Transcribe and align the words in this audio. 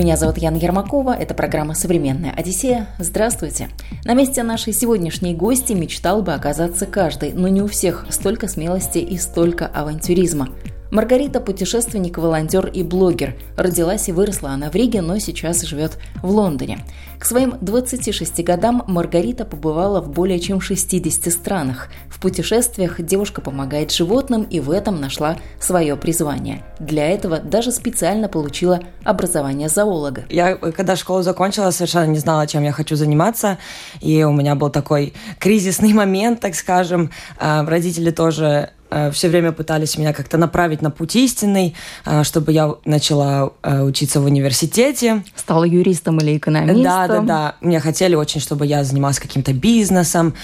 Меня 0.00 0.16
зовут 0.16 0.38
Яна 0.38 0.56
Ермакова, 0.56 1.14
это 1.14 1.34
программа 1.34 1.74
«Современная 1.74 2.32
Одиссея». 2.32 2.86
Здравствуйте! 2.98 3.68
На 4.06 4.14
месте 4.14 4.42
нашей 4.42 4.72
сегодняшней 4.72 5.34
гости 5.34 5.74
мечтал 5.74 6.22
бы 6.22 6.32
оказаться 6.32 6.86
каждый, 6.86 7.34
но 7.34 7.48
не 7.48 7.60
у 7.60 7.66
всех 7.66 8.06
столько 8.08 8.48
смелости 8.48 8.96
и 8.96 9.18
столько 9.18 9.66
авантюризма– 9.66 10.48
Маргарита– 10.90 11.40
путешественник, 11.40 12.18
волонтер 12.18 12.66
и 12.66 12.82
блогер. 12.82 13.36
Родилась 13.56 14.08
и 14.08 14.12
выросла 14.12 14.50
она 14.50 14.70
в 14.70 14.74
Риге, 14.74 15.02
но 15.02 15.20
сейчас 15.20 15.62
живет 15.62 15.98
в 16.20 16.30
Лондоне. 16.30 16.84
К 17.20 17.24
своим 17.24 17.54
26 17.60 18.42
годам 18.42 18.82
Маргарита 18.88 19.44
побывала 19.44 20.00
в 20.00 20.10
более 20.10 20.40
чем 20.40 20.60
60 20.60 21.32
странах. 21.32 21.90
В 22.08 22.20
путешествиях 22.20 23.00
девушка 23.00 23.40
помогает 23.40 23.92
животным 23.92 24.42
и 24.42 24.58
в 24.58 24.70
этом 24.72 25.00
нашла 25.00 25.36
свое 25.60 25.96
призвание. 25.96 26.64
Для 26.80 27.08
этого 27.08 27.38
даже 27.38 27.70
специально 27.70 28.28
получила 28.28 28.80
образование 29.04 29.68
зоолога. 29.68 30.24
Я, 30.28 30.56
когда 30.56 30.96
школу 30.96 31.22
закончила, 31.22 31.70
совершенно 31.70 32.06
не 32.06 32.18
знала, 32.18 32.48
чем 32.48 32.64
я 32.64 32.72
хочу 32.72 32.96
заниматься. 32.96 33.58
И 34.00 34.24
у 34.24 34.32
меня 34.32 34.56
был 34.56 34.70
такой 34.70 35.14
кризисный 35.38 35.92
момент, 35.94 36.40
так 36.40 36.56
скажем. 36.56 37.10
А, 37.38 37.64
родители 37.64 38.10
тоже 38.10 38.70
Э, 38.79 38.79
все 39.12 39.28
время 39.28 39.52
пытались 39.52 39.96
меня 39.98 40.12
как-то 40.12 40.38
направить 40.38 40.82
на 40.82 40.90
путь 40.90 41.16
истинный, 41.16 41.74
э, 42.04 42.24
чтобы 42.24 42.52
я 42.52 42.74
начала 42.84 43.52
э, 43.62 43.82
учиться 43.82 44.20
в 44.20 44.24
университете. 44.24 45.24
Стала 45.36 45.64
юристом 45.64 46.18
или 46.18 46.36
экономистом? 46.36 46.82
Да, 46.82 47.08
да, 47.08 47.20
да. 47.20 47.54
Мне 47.60 47.80
хотели 47.80 48.14
очень, 48.14 48.40
чтобы 48.40 48.66
я 48.66 48.84
занималась 48.84 49.18
каким-то 49.18 49.52
бизнесом, 49.52 50.34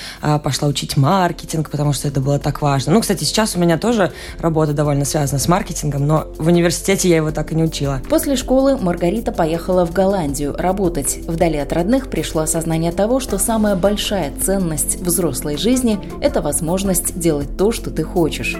пошла 0.42 0.68
учить 0.68 0.96
маркетинг, 0.96 1.70
потому 1.70 1.92
что 1.92 2.08
это 2.08 2.20
было 2.20 2.38
так 2.38 2.62
важно. 2.62 2.92
Ну, 2.92 3.00
кстати, 3.00 3.24
сейчас 3.24 3.56
у 3.56 3.58
меня 3.58 3.78
тоже 3.78 4.12
работа 4.38 4.72
довольно 4.72 5.04
связана 5.04 5.38
с 5.38 5.48
маркетингом, 5.48 6.06
но 6.06 6.26
в 6.38 6.46
университете 6.46 7.08
я 7.08 7.16
его 7.16 7.30
так 7.30 7.52
и 7.52 7.54
не 7.54 7.64
учила. 7.64 8.00
После 8.08 8.36
школы 8.36 8.76
Маргарита 8.76 9.32
поехала 9.32 9.84
в 9.86 9.92
Голландию 9.92 10.54
работать. 10.56 11.18
Вдали 11.26 11.58
от 11.58 11.72
родных 11.72 12.08
пришло 12.10 12.42
осознание 12.42 12.92
того, 12.92 13.20
что 13.20 13.38
самая 13.38 13.76
большая 13.76 14.32
ценность 14.44 15.00
взрослой 15.00 15.56
жизни– 15.56 15.98
это 16.20 16.42
возможность 16.42 17.18
делать 17.18 17.56
то, 17.56 17.72
что 17.72 17.90
ты 17.90 18.02
хочешь 18.02 18.35
хочешь. 18.36 18.56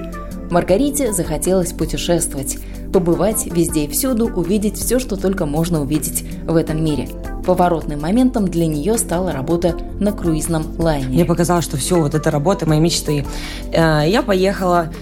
Маргарите 0.51 1.13
захотелось 1.13 1.73
путешествовать, 1.73 2.59
побывать 2.93 3.47
везде 3.47 3.85
и 3.85 3.89
всюду, 3.89 4.27
увидеть 4.27 4.79
все, 4.79 4.99
что 4.99 5.17
только 5.17 5.45
можно 5.45 5.81
увидеть 5.81 6.25
в 6.47 6.55
этом 6.55 6.85
мире. 6.85 7.09
Поворотным 7.45 8.01
моментом 8.01 8.47
для 8.49 8.67
нее 8.67 8.97
стала 8.99 9.33
работа 9.33 9.77
на 10.01 10.13
круизном 10.13 10.65
лайнере. 10.79 11.11
Мне 11.11 11.25
показалось, 11.25 11.65
что 11.65 11.77
все, 11.77 12.01
вот 12.01 12.15
это 12.15 12.31
работа, 12.31 12.67
мои 12.67 12.81
мечты. 12.81 13.25
Э, 13.73 14.03
я 14.07 14.23
поехала 14.23 14.93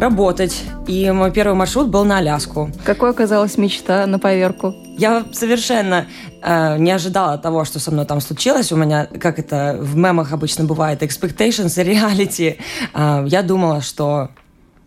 работать, 0.00 0.64
и 0.86 1.10
мой 1.10 1.30
первый 1.32 1.54
маршрут 1.54 1.88
был 1.88 2.04
на 2.04 2.18
Аляску. 2.18 2.70
Какой 2.84 3.10
оказалась 3.10 3.58
мечта 3.58 4.06
на 4.06 4.18
поверку? 4.18 4.74
Я 4.96 5.24
совершенно 5.32 6.06
э, 6.42 6.78
не 6.78 6.90
ожидала 6.90 7.38
того, 7.38 7.64
что 7.64 7.78
со 7.78 7.90
мной 7.90 8.04
там 8.04 8.20
случилось. 8.20 8.72
У 8.72 8.76
меня, 8.76 9.06
как 9.06 9.38
это 9.38 9.76
в 9.80 9.96
мемах 9.96 10.32
обычно 10.32 10.64
бывает, 10.64 11.02
expectations 11.02 11.80
и 11.80 11.88
reality. 11.94 12.56
Э, 12.94 13.24
я 13.26 13.42
думала, 13.42 13.80
что 13.80 14.30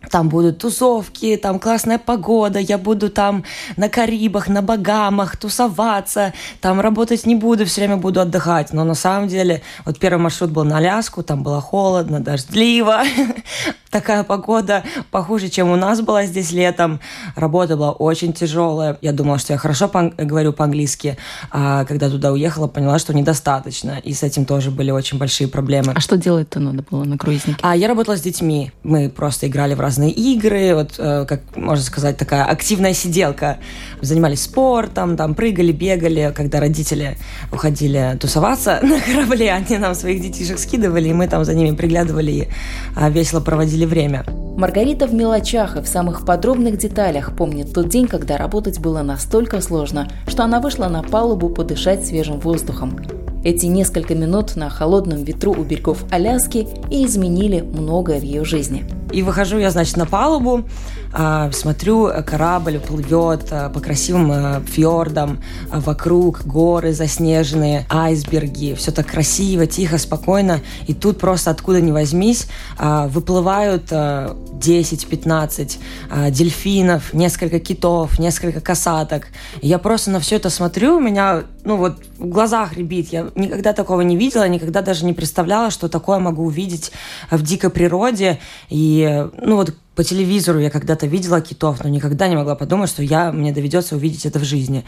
там 0.09 0.29
будут 0.29 0.57
тусовки, 0.57 1.37
там 1.37 1.59
классная 1.59 1.99
погода, 1.99 2.59
я 2.59 2.77
буду 2.77 3.09
там 3.09 3.43
на 3.77 3.89
Карибах, 3.89 4.47
на 4.47 4.61
Багамах 4.61 5.37
тусоваться, 5.37 6.33
там 6.59 6.81
работать 6.81 7.25
не 7.25 7.35
буду, 7.35 7.65
все 7.65 7.81
время 7.81 7.97
буду 7.97 8.19
отдыхать. 8.19 8.73
Но 8.73 8.83
на 8.83 8.95
самом 8.95 9.27
деле, 9.27 9.61
вот 9.85 9.99
первый 9.99 10.19
маршрут 10.19 10.51
был 10.51 10.63
на 10.63 10.77
Аляску, 10.77 11.23
там 11.23 11.43
было 11.43 11.61
холодно, 11.61 12.19
дождливо, 12.19 13.03
такая 13.91 14.23
погода 14.23 14.83
похуже, 15.11 15.49
чем 15.49 15.69
у 15.69 15.75
нас 15.75 16.01
была 16.01 16.25
здесь 16.25 16.51
летом. 16.51 16.99
Работа 17.35 17.77
была 17.77 17.91
очень 17.91 18.33
тяжелая. 18.33 18.97
Я 19.01 19.11
думала, 19.11 19.37
что 19.37 19.53
я 19.53 19.59
хорошо 19.59 19.87
по 19.87 20.11
говорю 20.17 20.53
по-английски, 20.53 21.17
а 21.51 21.85
когда 21.85 22.09
туда 22.09 22.31
уехала, 22.31 22.67
поняла, 22.67 22.97
что 22.97 23.13
недостаточно. 23.13 23.99
И 24.03 24.13
с 24.13 24.23
этим 24.23 24.45
тоже 24.45 24.71
были 24.71 24.91
очень 24.91 25.17
большие 25.17 25.47
проблемы. 25.47 25.93
А 25.95 25.99
что 25.99 26.17
делать-то 26.17 26.59
надо 26.59 26.83
было 26.89 27.03
на 27.03 27.17
круизнике? 27.17 27.59
А 27.61 27.75
я 27.75 27.87
работала 27.87 28.17
с 28.17 28.21
детьми. 28.21 28.71
Мы 28.83 29.09
просто 29.09 29.47
играли 29.47 29.75
в 29.75 29.81
разные 29.91 30.11
игры, 30.11 30.75
вот, 30.75 30.95
э, 30.97 31.25
как 31.27 31.41
можно 31.55 31.83
сказать, 31.83 32.17
такая 32.17 32.45
активная 32.45 32.93
сиделка. 32.93 33.57
Занимались 34.01 34.43
спортом, 34.43 35.17
там 35.17 35.35
прыгали, 35.35 35.71
бегали. 35.71 36.31
Когда 36.35 36.59
родители 36.59 37.17
уходили 37.51 38.17
тусоваться 38.19 38.79
на 38.83 38.99
корабле, 39.01 39.51
они 39.51 39.77
нам 39.77 39.95
своих 39.95 40.21
детишек 40.21 40.59
скидывали, 40.59 41.09
и 41.09 41.13
мы 41.13 41.27
там 41.27 41.45
за 41.45 41.53
ними 41.53 41.75
приглядывали 41.75 42.31
и 42.31 42.47
а, 42.95 43.09
весело 43.09 43.39
проводили 43.41 43.61
проводили 43.61 43.85
время. 43.85 44.25
Маргарита 44.57 45.07
в 45.07 45.13
мелочах 45.13 45.77
и 45.77 45.81
в 45.81 45.87
самых 45.87 46.25
подробных 46.25 46.77
деталях 46.77 47.35
помнит 47.35 47.73
тот 47.73 47.89
день, 47.89 48.07
когда 48.07 48.37
работать 48.37 48.79
было 48.79 49.01
настолько 49.01 49.61
сложно, 49.61 50.07
что 50.27 50.43
она 50.43 50.59
вышла 50.59 50.87
на 50.87 51.03
палубу 51.03 51.49
подышать 51.49 52.05
свежим 52.05 52.39
воздухом. 52.39 52.99
Эти 53.43 53.65
несколько 53.65 54.13
минут 54.13 54.55
на 54.55 54.69
холодном 54.69 55.23
ветру 55.23 55.53
у 55.53 55.63
берегов 55.63 56.05
Аляски 56.11 56.67
и 56.91 57.05
изменили 57.05 57.61
многое 57.61 58.19
в 58.19 58.23
ее 58.23 58.45
жизни. 58.45 58.85
И 59.11 59.23
выхожу 59.23 59.57
я, 59.57 59.71
значит, 59.71 59.97
на 59.97 60.05
палубу, 60.05 60.63
смотрю, 61.51 62.09
корабль 62.25 62.79
плывет 62.79 63.47
а, 63.51 63.69
по 63.69 63.79
красивым 63.79 64.31
а, 64.31 64.61
фьордам, 64.65 65.41
вокруг 65.69 66.45
горы 66.45 66.93
заснеженные, 66.93 67.85
айсберги, 67.89 68.75
все 68.75 68.91
так 68.91 69.07
красиво, 69.07 69.67
тихо, 69.67 69.97
спокойно. 69.97 70.61
И 70.87 70.93
тут 70.93 71.19
просто 71.19 71.51
откуда 71.51 71.81
ни 71.81 71.91
возьмись 71.91 72.47
выплывают 72.79 73.91
10-15 73.91 75.77
дельфинов, 76.31 77.13
несколько 77.13 77.59
китов, 77.59 78.19
несколько 78.19 78.61
касаток. 78.61 79.27
Я 79.61 79.77
просто 79.79 80.11
на 80.11 80.19
все 80.19 80.37
это 80.37 80.49
смотрю, 80.49 80.97
у 80.97 80.99
меня, 80.99 81.43
ну 81.63 81.77
вот, 81.77 81.97
в 82.17 82.27
глазах 82.27 82.73
ребит. 82.73 83.09
Я 83.11 83.29
никогда 83.35 83.73
такого 83.73 84.01
не 84.01 84.15
видела, 84.15 84.47
никогда 84.47 84.81
даже 84.81 85.05
не 85.05 85.13
представляла, 85.13 85.71
что 85.71 85.89
такое 85.89 86.19
могу 86.19 86.45
увидеть 86.45 86.91
в 87.29 87.41
дикой 87.41 87.69
природе. 87.69 88.39
И, 88.69 89.27
ну 89.41 89.55
вот, 89.57 89.73
по 90.01 90.05
телевизору 90.05 90.59
я 90.59 90.71
когда-то 90.71 91.05
видела 91.05 91.41
китов, 91.41 91.83
но 91.83 91.87
никогда 91.87 92.27
не 92.27 92.35
могла 92.35 92.55
подумать, 92.55 92.89
что 92.89 93.03
я, 93.03 93.31
мне 93.31 93.51
доведется 93.51 93.95
увидеть 93.95 94.25
это 94.25 94.39
в 94.39 94.43
жизни. 94.43 94.83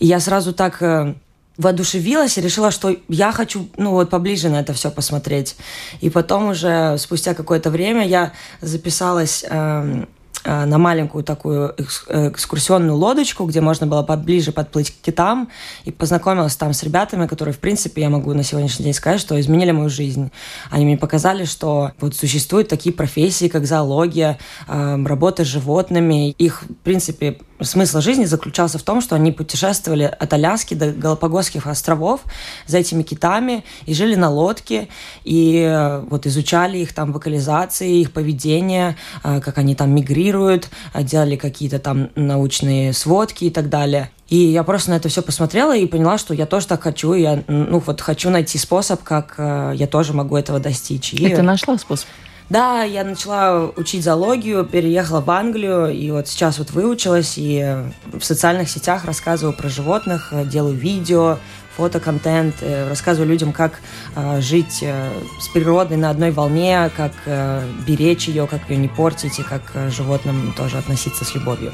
И 0.00 0.06
я 0.06 0.18
сразу 0.18 0.52
так 0.52 0.82
э, 0.82 1.14
воодушевилась 1.56 2.36
и 2.36 2.40
решила, 2.40 2.72
что 2.72 2.96
я 3.06 3.30
хочу, 3.30 3.68
ну 3.76 3.92
вот, 3.92 4.10
поближе 4.10 4.48
на 4.48 4.58
это 4.58 4.72
все 4.72 4.90
посмотреть. 4.90 5.54
И 6.00 6.10
потом 6.10 6.48
уже, 6.48 6.98
спустя 6.98 7.34
какое-то 7.34 7.70
время, 7.70 8.04
я 8.08 8.32
записалась 8.60 9.44
э, 9.48 9.52
Э, 9.52 10.06
на 10.46 10.78
маленькую 10.78 11.24
такую 11.24 11.74
экскурсионную 11.76 12.94
лодочку, 12.96 13.44
где 13.44 13.60
можно 13.60 13.86
было 13.86 14.02
поближе 14.02 14.52
подплыть 14.52 14.90
к 14.90 15.04
китам, 15.04 15.48
и 15.84 15.90
познакомилась 15.90 16.56
там 16.56 16.72
с 16.72 16.82
ребятами, 16.82 17.26
которые, 17.26 17.52
в 17.52 17.58
принципе, 17.58 18.02
я 18.02 18.10
могу 18.10 18.32
на 18.32 18.42
сегодняшний 18.42 18.84
день 18.84 18.94
сказать, 18.94 19.20
что 19.20 19.38
изменили 19.40 19.72
мою 19.72 19.88
жизнь. 19.88 20.30
Они 20.70 20.84
мне 20.84 20.96
показали, 20.96 21.44
что 21.44 21.92
вот 22.00 22.14
существуют 22.14 22.68
такие 22.68 22.94
профессии, 22.94 23.48
как 23.48 23.66
зоология, 23.66 24.38
э, 24.68 25.04
работа 25.04 25.44
с 25.44 25.48
животными. 25.48 26.30
Их, 26.30 26.62
в 26.62 26.74
принципе, 26.84 27.38
смысл 27.60 28.00
жизни 28.00 28.24
заключался 28.24 28.78
в 28.78 28.82
том, 28.82 29.00
что 29.00 29.14
они 29.14 29.32
путешествовали 29.32 30.04
от 30.04 30.32
Аляски 30.32 30.74
до 30.74 30.92
Галапагосских 30.92 31.66
островов 31.66 32.20
за 32.66 32.78
этими 32.78 33.02
китами 33.02 33.64
и 33.86 33.94
жили 33.94 34.14
на 34.14 34.30
лодке, 34.30 34.88
и 35.24 35.60
э, 35.60 36.00
вот 36.08 36.26
изучали 36.26 36.78
их 36.78 36.94
там 36.94 37.12
вокализации, 37.12 38.00
их 38.00 38.12
поведение, 38.12 38.96
э, 39.22 39.40
как 39.40 39.58
они 39.58 39.74
там 39.74 39.94
мигрируют, 39.94 40.68
э, 40.94 41.02
делали 41.02 41.36
какие-то 41.36 41.78
там 41.78 42.10
научные 42.14 42.92
сводки 42.92 43.44
и 43.44 43.50
так 43.50 43.68
далее. 43.68 44.10
И 44.28 44.36
я 44.36 44.64
просто 44.64 44.90
на 44.90 44.94
это 44.94 45.08
все 45.08 45.22
посмотрела 45.22 45.76
и 45.76 45.86
поняла, 45.86 46.18
что 46.18 46.34
я 46.34 46.46
тоже 46.46 46.66
так 46.66 46.82
хочу. 46.82 47.14
Я, 47.14 47.44
ну, 47.46 47.78
вот 47.78 48.00
хочу 48.00 48.28
найти 48.30 48.58
способ, 48.58 49.04
как 49.04 49.36
я 49.38 49.86
тоже 49.86 50.14
могу 50.14 50.36
этого 50.36 50.58
достичь. 50.58 51.12
И... 51.12 51.28
ты 51.28 51.42
нашла 51.42 51.78
способ? 51.78 52.08
Да, 52.48 52.84
я 52.84 53.02
начала 53.02 53.72
учить 53.76 54.04
зоологию, 54.04 54.64
переехала 54.64 55.20
в 55.20 55.28
Англию, 55.30 55.92
и 55.92 56.10
вот 56.12 56.28
сейчас 56.28 56.58
вот 56.58 56.70
выучилась, 56.70 57.34
и 57.36 57.76
в 58.12 58.24
социальных 58.24 58.70
сетях 58.70 59.04
рассказываю 59.04 59.52
про 59.52 59.68
животных, 59.68 60.32
делаю 60.44 60.76
видео, 60.76 61.38
фотоконтент, 61.76 62.56
э, 62.60 62.88
рассказываю 62.88 63.28
людям, 63.28 63.52
как 63.52 63.80
э, 64.14 64.40
жить 64.40 64.78
э, 64.82 65.10
с 65.40 65.48
природой 65.48 65.96
на 65.96 66.10
одной 66.10 66.30
волне, 66.30 66.90
как 66.96 67.12
э, 67.26 67.62
беречь 67.86 68.28
ее, 68.28 68.46
как 68.46 68.70
ее 68.70 68.78
не 68.78 68.88
портить, 68.88 69.38
и 69.38 69.42
как 69.42 69.62
животным 69.90 70.54
тоже 70.56 70.78
относиться 70.78 71.24
с 71.24 71.34
любовью. 71.34 71.72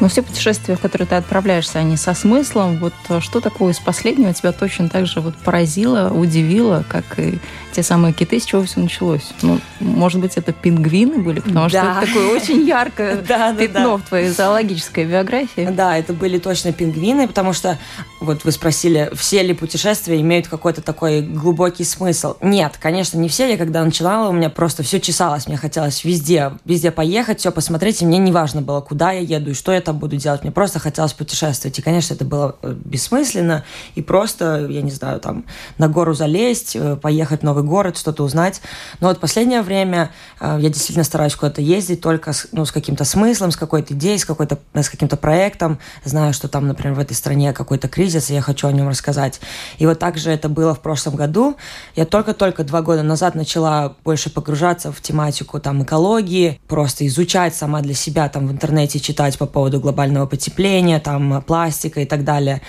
Но 0.00 0.08
все 0.08 0.22
путешествия, 0.22 0.76
в 0.76 0.80
которые 0.80 1.06
ты 1.06 1.14
отправляешься, 1.14 1.78
они 1.78 1.96
со 1.96 2.14
смыслом. 2.14 2.78
Вот 2.78 2.94
что 3.20 3.40
такое 3.40 3.72
из 3.72 3.78
последнего 3.78 4.32
тебя 4.32 4.52
точно 4.52 4.88
так 4.88 5.06
же 5.06 5.20
вот 5.20 5.36
поразило, 5.36 6.10
удивило, 6.10 6.84
как 6.88 7.18
и 7.18 7.38
те 7.72 7.82
самые 7.82 8.12
киты, 8.12 8.40
с 8.40 8.44
чего 8.44 8.62
все 8.64 8.80
началось? 8.80 9.32
Ну, 9.42 9.60
может 9.80 10.20
быть, 10.20 10.36
это 10.36 10.52
пингвины 10.52 11.18
были, 11.18 11.40
потому 11.40 11.68
да. 11.68 11.68
что 11.68 11.78
это 11.78 12.06
такое 12.06 12.36
очень 12.36 12.66
яркое 12.66 13.16
пятно 13.58 13.98
в 13.98 14.02
твоей 14.02 14.28
зоологической 14.28 15.04
биографии. 15.04 15.68
Да, 15.70 15.96
это 15.96 16.12
были 16.12 16.38
точно 16.38 16.72
пингвины, 16.72 17.26
потому 17.28 17.52
что, 17.52 17.78
вот 18.20 18.44
вы 18.44 18.52
спросили, 18.52 19.10
все 19.14 19.42
ли 19.42 19.54
путешествия 19.54 20.20
имеют 20.20 20.48
какой-то 20.48 20.82
такой 20.82 21.22
глубокий 21.22 21.84
смысл? 21.84 22.36
Нет, 22.40 22.74
конечно, 22.80 23.18
не 23.18 23.28
все. 23.28 23.50
Я 23.50 23.56
когда 23.56 23.84
начинала, 23.84 24.28
у 24.28 24.32
меня 24.32 24.50
просто 24.50 24.82
все 24.82 25.00
чесалось, 25.00 25.46
мне 25.46 25.56
хотелось 25.56 26.04
везде, 26.04 26.52
везде 26.64 26.90
поехать, 26.90 27.40
все 27.40 27.50
посмотреть, 27.52 28.02
и 28.02 28.06
мне 28.06 28.18
не 28.18 28.32
важно 28.32 28.62
было, 28.62 28.80
куда 28.80 29.12
я 29.12 29.20
еду 29.20 29.50
и 29.50 29.54
что 29.54 29.72
я 29.72 29.80
там 29.80 29.98
буду 29.98 30.16
делать. 30.16 30.42
Мне 30.42 30.52
просто 30.52 30.78
хотелось 30.78 31.12
путешествовать. 31.12 31.78
И, 31.78 31.82
конечно, 31.82 32.14
это 32.14 32.24
было 32.24 32.56
э, 32.62 32.74
бессмысленно, 32.84 33.64
и 33.94 34.02
просто, 34.02 34.66
я 34.68 34.82
не 34.82 34.90
знаю, 34.90 35.20
там, 35.20 35.44
на 35.78 35.88
гору 35.88 36.14
залезть, 36.14 36.76
э, 36.76 36.96
поехать 36.96 37.40
в 37.40 37.44
новый 37.44 37.59
город, 37.62 37.96
что-то 37.96 38.24
узнать. 38.24 38.60
Но 39.00 39.08
вот 39.08 39.20
последнее 39.20 39.62
время 39.62 40.10
э, 40.40 40.58
я 40.60 40.68
действительно 40.68 41.04
стараюсь 41.04 41.34
куда-то 41.34 41.60
ездить 41.60 42.00
только 42.00 42.32
с, 42.32 42.48
ну, 42.52 42.64
с 42.64 42.72
каким-то 42.72 43.04
смыслом, 43.04 43.50
с 43.50 43.56
какой-то 43.56 43.94
идеей, 43.94 44.18
с, 44.18 44.24
какой-то, 44.24 44.58
с 44.74 44.88
каким-то 44.88 45.16
проектом. 45.16 45.78
Знаю, 46.04 46.32
что 46.32 46.48
там, 46.48 46.66
например, 46.66 46.94
в 46.94 46.98
этой 46.98 47.14
стране 47.14 47.52
какой-то 47.52 47.88
кризис, 47.88 48.30
и 48.30 48.34
я 48.34 48.40
хочу 48.40 48.68
о 48.68 48.72
нем 48.72 48.88
рассказать. 48.88 49.40
И 49.78 49.86
вот 49.86 49.98
также 49.98 50.30
это 50.30 50.48
было 50.48 50.74
в 50.74 50.80
прошлом 50.80 51.16
году. 51.16 51.56
Я 51.96 52.06
только-только 52.06 52.64
два 52.64 52.82
года 52.82 53.02
назад 53.02 53.34
начала 53.34 53.96
больше 54.04 54.30
погружаться 54.30 54.92
в 54.92 55.00
тематику 55.00 55.60
там 55.60 55.82
экологии, 55.82 56.60
просто 56.68 57.06
изучать 57.06 57.54
сама 57.54 57.80
для 57.80 57.94
себя, 57.94 58.28
там 58.28 58.46
в 58.48 58.52
интернете 58.52 59.00
читать 59.00 59.38
по 59.38 59.46
поводу 59.46 59.80
глобального 59.80 60.26
потепления, 60.26 61.00
там 61.00 61.42
пластика 61.42 62.00
и 62.00 62.06
так 62.06 62.24
далее. 62.24 62.60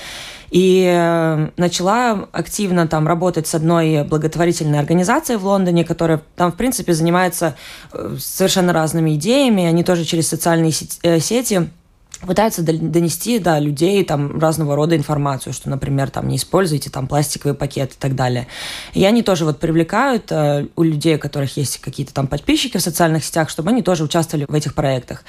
И 0.52 0.86
э, 0.86 1.50
начала 1.56 2.28
активно 2.34 2.86
там 2.86 3.08
работать 3.08 3.48
с 3.48 3.56
одной 3.56 4.04
благотворительной 4.04 4.80
организацией 4.80 5.38
в 5.38 5.46
Лондоне, 5.46 5.86
которая 5.86 6.22
там, 6.36 6.52
в 6.52 6.56
принципе, 6.56 6.94
занимается 6.94 7.56
э, 7.94 8.18
совершенно 8.20 8.74
разными 8.74 9.16
идеями. 9.16 9.64
Они 9.64 9.84
тоже 9.84 10.04
через 10.04 10.28
социальные 10.28 10.74
э, 11.04 11.20
сети 11.20 11.70
пытаются 12.26 12.62
донести 12.62 13.40
до 13.40 13.58
людей 13.60 14.04
там 14.04 14.40
разного 14.40 14.76
рода 14.76 14.96
информацию, 14.96 15.54
что, 15.54 15.70
например, 15.70 16.10
там 16.10 16.28
не 16.28 16.38
используйте 16.38 16.90
там 16.90 17.08
пластиковый 17.08 17.56
пакет 17.56 17.94
и 17.94 17.96
так 17.98 18.16
далее. 18.16 18.48
И 18.94 19.04
они 19.06 19.24
тоже 19.24 19.46
вот 19.46 19.60
привлекают 19.60 20.32
э, 20.32 20.68
у 20.76 20.84
людей, 20.84 21.16
у 21.16 21.20
которых 21.20 21.58
есть 21.58 21.80
какие-то 21.80 22.14
там 22.14 22.28
подписчики 22.28 22.78
в 22.78 22.82
социальных 22.82 23.26
сетях, 23.26 23.50
чтобы 23.50 23.72
они 23.72 23.82
тоже 23.82 24.04
участвовали 24.04 24.46
в 24.48 24.54
этих 24.54 24.76
проектах. 24.76 25.24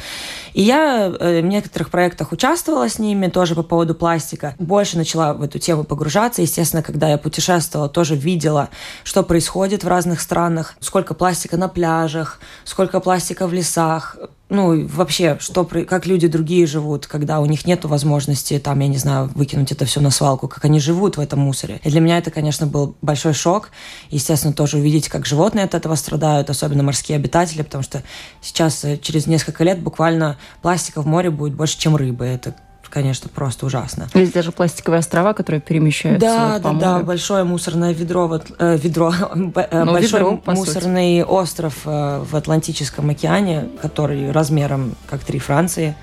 И 0.55 0.63
я 0.63 1.07
э, 1.07 1.41
в 1.41 1.45
некоторых 1.45 1.91
проектах 1.91 2.33
участвовала 2.33 2.89
с 2.89 2.99
ними 2.99 3.29
тоже 3.29 3.55
по 3.55 3.63
поводу 3.63 3.95
пластика. 3.95 4.55
Больше 4.59 4.97
начала 4.97 5.35
в 5.35 5.43
эту 5.43 5.59
тему 5.59 5.85
погружаться. 5.85 6.43
Естественно, 6.43 6.83
когда 6.83 7.09
я 7.09 7.19
путешествовала, 7.19 7.89
тоже 7.89 8.15
видела, 8.15 8.69
что 9.05 9.23
происходит 9.23 9.85
в 9.85 9.89
разных 9.89 10.21
странах, 10.21 10.75
сколько 10.81 11.15
пластика 11.15 11.57
на 11.57 11.69
пляжах, 11.69 12.41
сколько 12.65 13.01
пластика 13.01 13.47
в 13.47 13.53
лесах, 13.53 14.17
ну, 14.49 14.87
вообще, 14.87 15.39
что, 15.41 15.65
как 15.65 16.05
люди 16.05 16.27
другие 16.27 16.67
живут, 16.67 17.07
когда 17.07 17.41
у 17.41 17.47
них 17.47 17.65
нет 17.65 17.85
возможности, 17.85 18.59
там, 18.59 18.81
я 18.81 18.89
не 18.89 18.99
знаю, 18.99 19.31
выкинуть 19.35 19.73
это 19.73 19.87
все 19.87 20.01
на 20.01 20.11
свалку, 20.11 20.47
как 20.47 20.65
они 20.67 20.79
живут 20.79 21.17
в 21.17 21.21
этом 21.21 21.41
мусоре. 21.41 21.81
И 21.85 21.91
для 21.91 22.01
меня 22.01 22.19
это, 22.19 22.31
конечно, 22.31 22.67
был 22.67 22.95
большой 23.01 23.33
шок. 23.33 23.71
Естественно, 24.11 24.53
тоже 24.53 24.77
увидеть, 24.77 25.09
как 25.09 25.25
животные 25.25 25.65
от 25.65 25.75
этого 25.75 25.95
страдают, 25.95 26.51
особенно 26.51 26.83
морские 26.83 27.17
обитатели, 27.17 27.63
потому 27.63 27.83
что 27.83 28.03
сейчас, 28.43 28.85
э, 28.85 28.99
через 28.99 29.27
несколько 29.27 29.65
лет, 29.65 29.81
буквально 29.81 30.37
пластика 30.61 31.01
в 31.01 31.07
море 31.07 31.31
будет 31.31 31.55
больше, 31.55 31.79
чем 31.79 31.97
рыбы. 31.97 32.27
Это 32.27 32.55
конечно, 32.93 33.31
просто 33.35 33.67
ужасно. 33.67 34.09
Есть 34.15 34.35
даже 34.35 34.53
пластиковые 34.53 34.99
острова, 34.99 35.33
которые 35.33 35.61
перемещаются. 35.61 36.27
Да, 36.27 36.59
вот, 36.59 36.79
да, 36.79 36.99
да, 36.99 37.05
большое 37.05 37.45
мусорное 37.45 37.93
ведро, 37.93 38.29
вот, 38.29 38.47
э, 38.59 38.77
ведро, 38.77 39.13
э, 39.35 39.35
ну, 39.35 39.93
большой 39.93 40.21
ведро, 40.21 40.41
мусорный 40.47 41.21
сути. 41.21 41.31
остров 41.31 41.75
э, 41.87 42.25
в 42.31 42.37
Атлантическом 42.37 43.09
океане, 43.11 43.69
который 43.81 44.31
размером 44.31 44.95
как 45.09 45.25
три 45.25 45.39
Франции. 45.39 45.97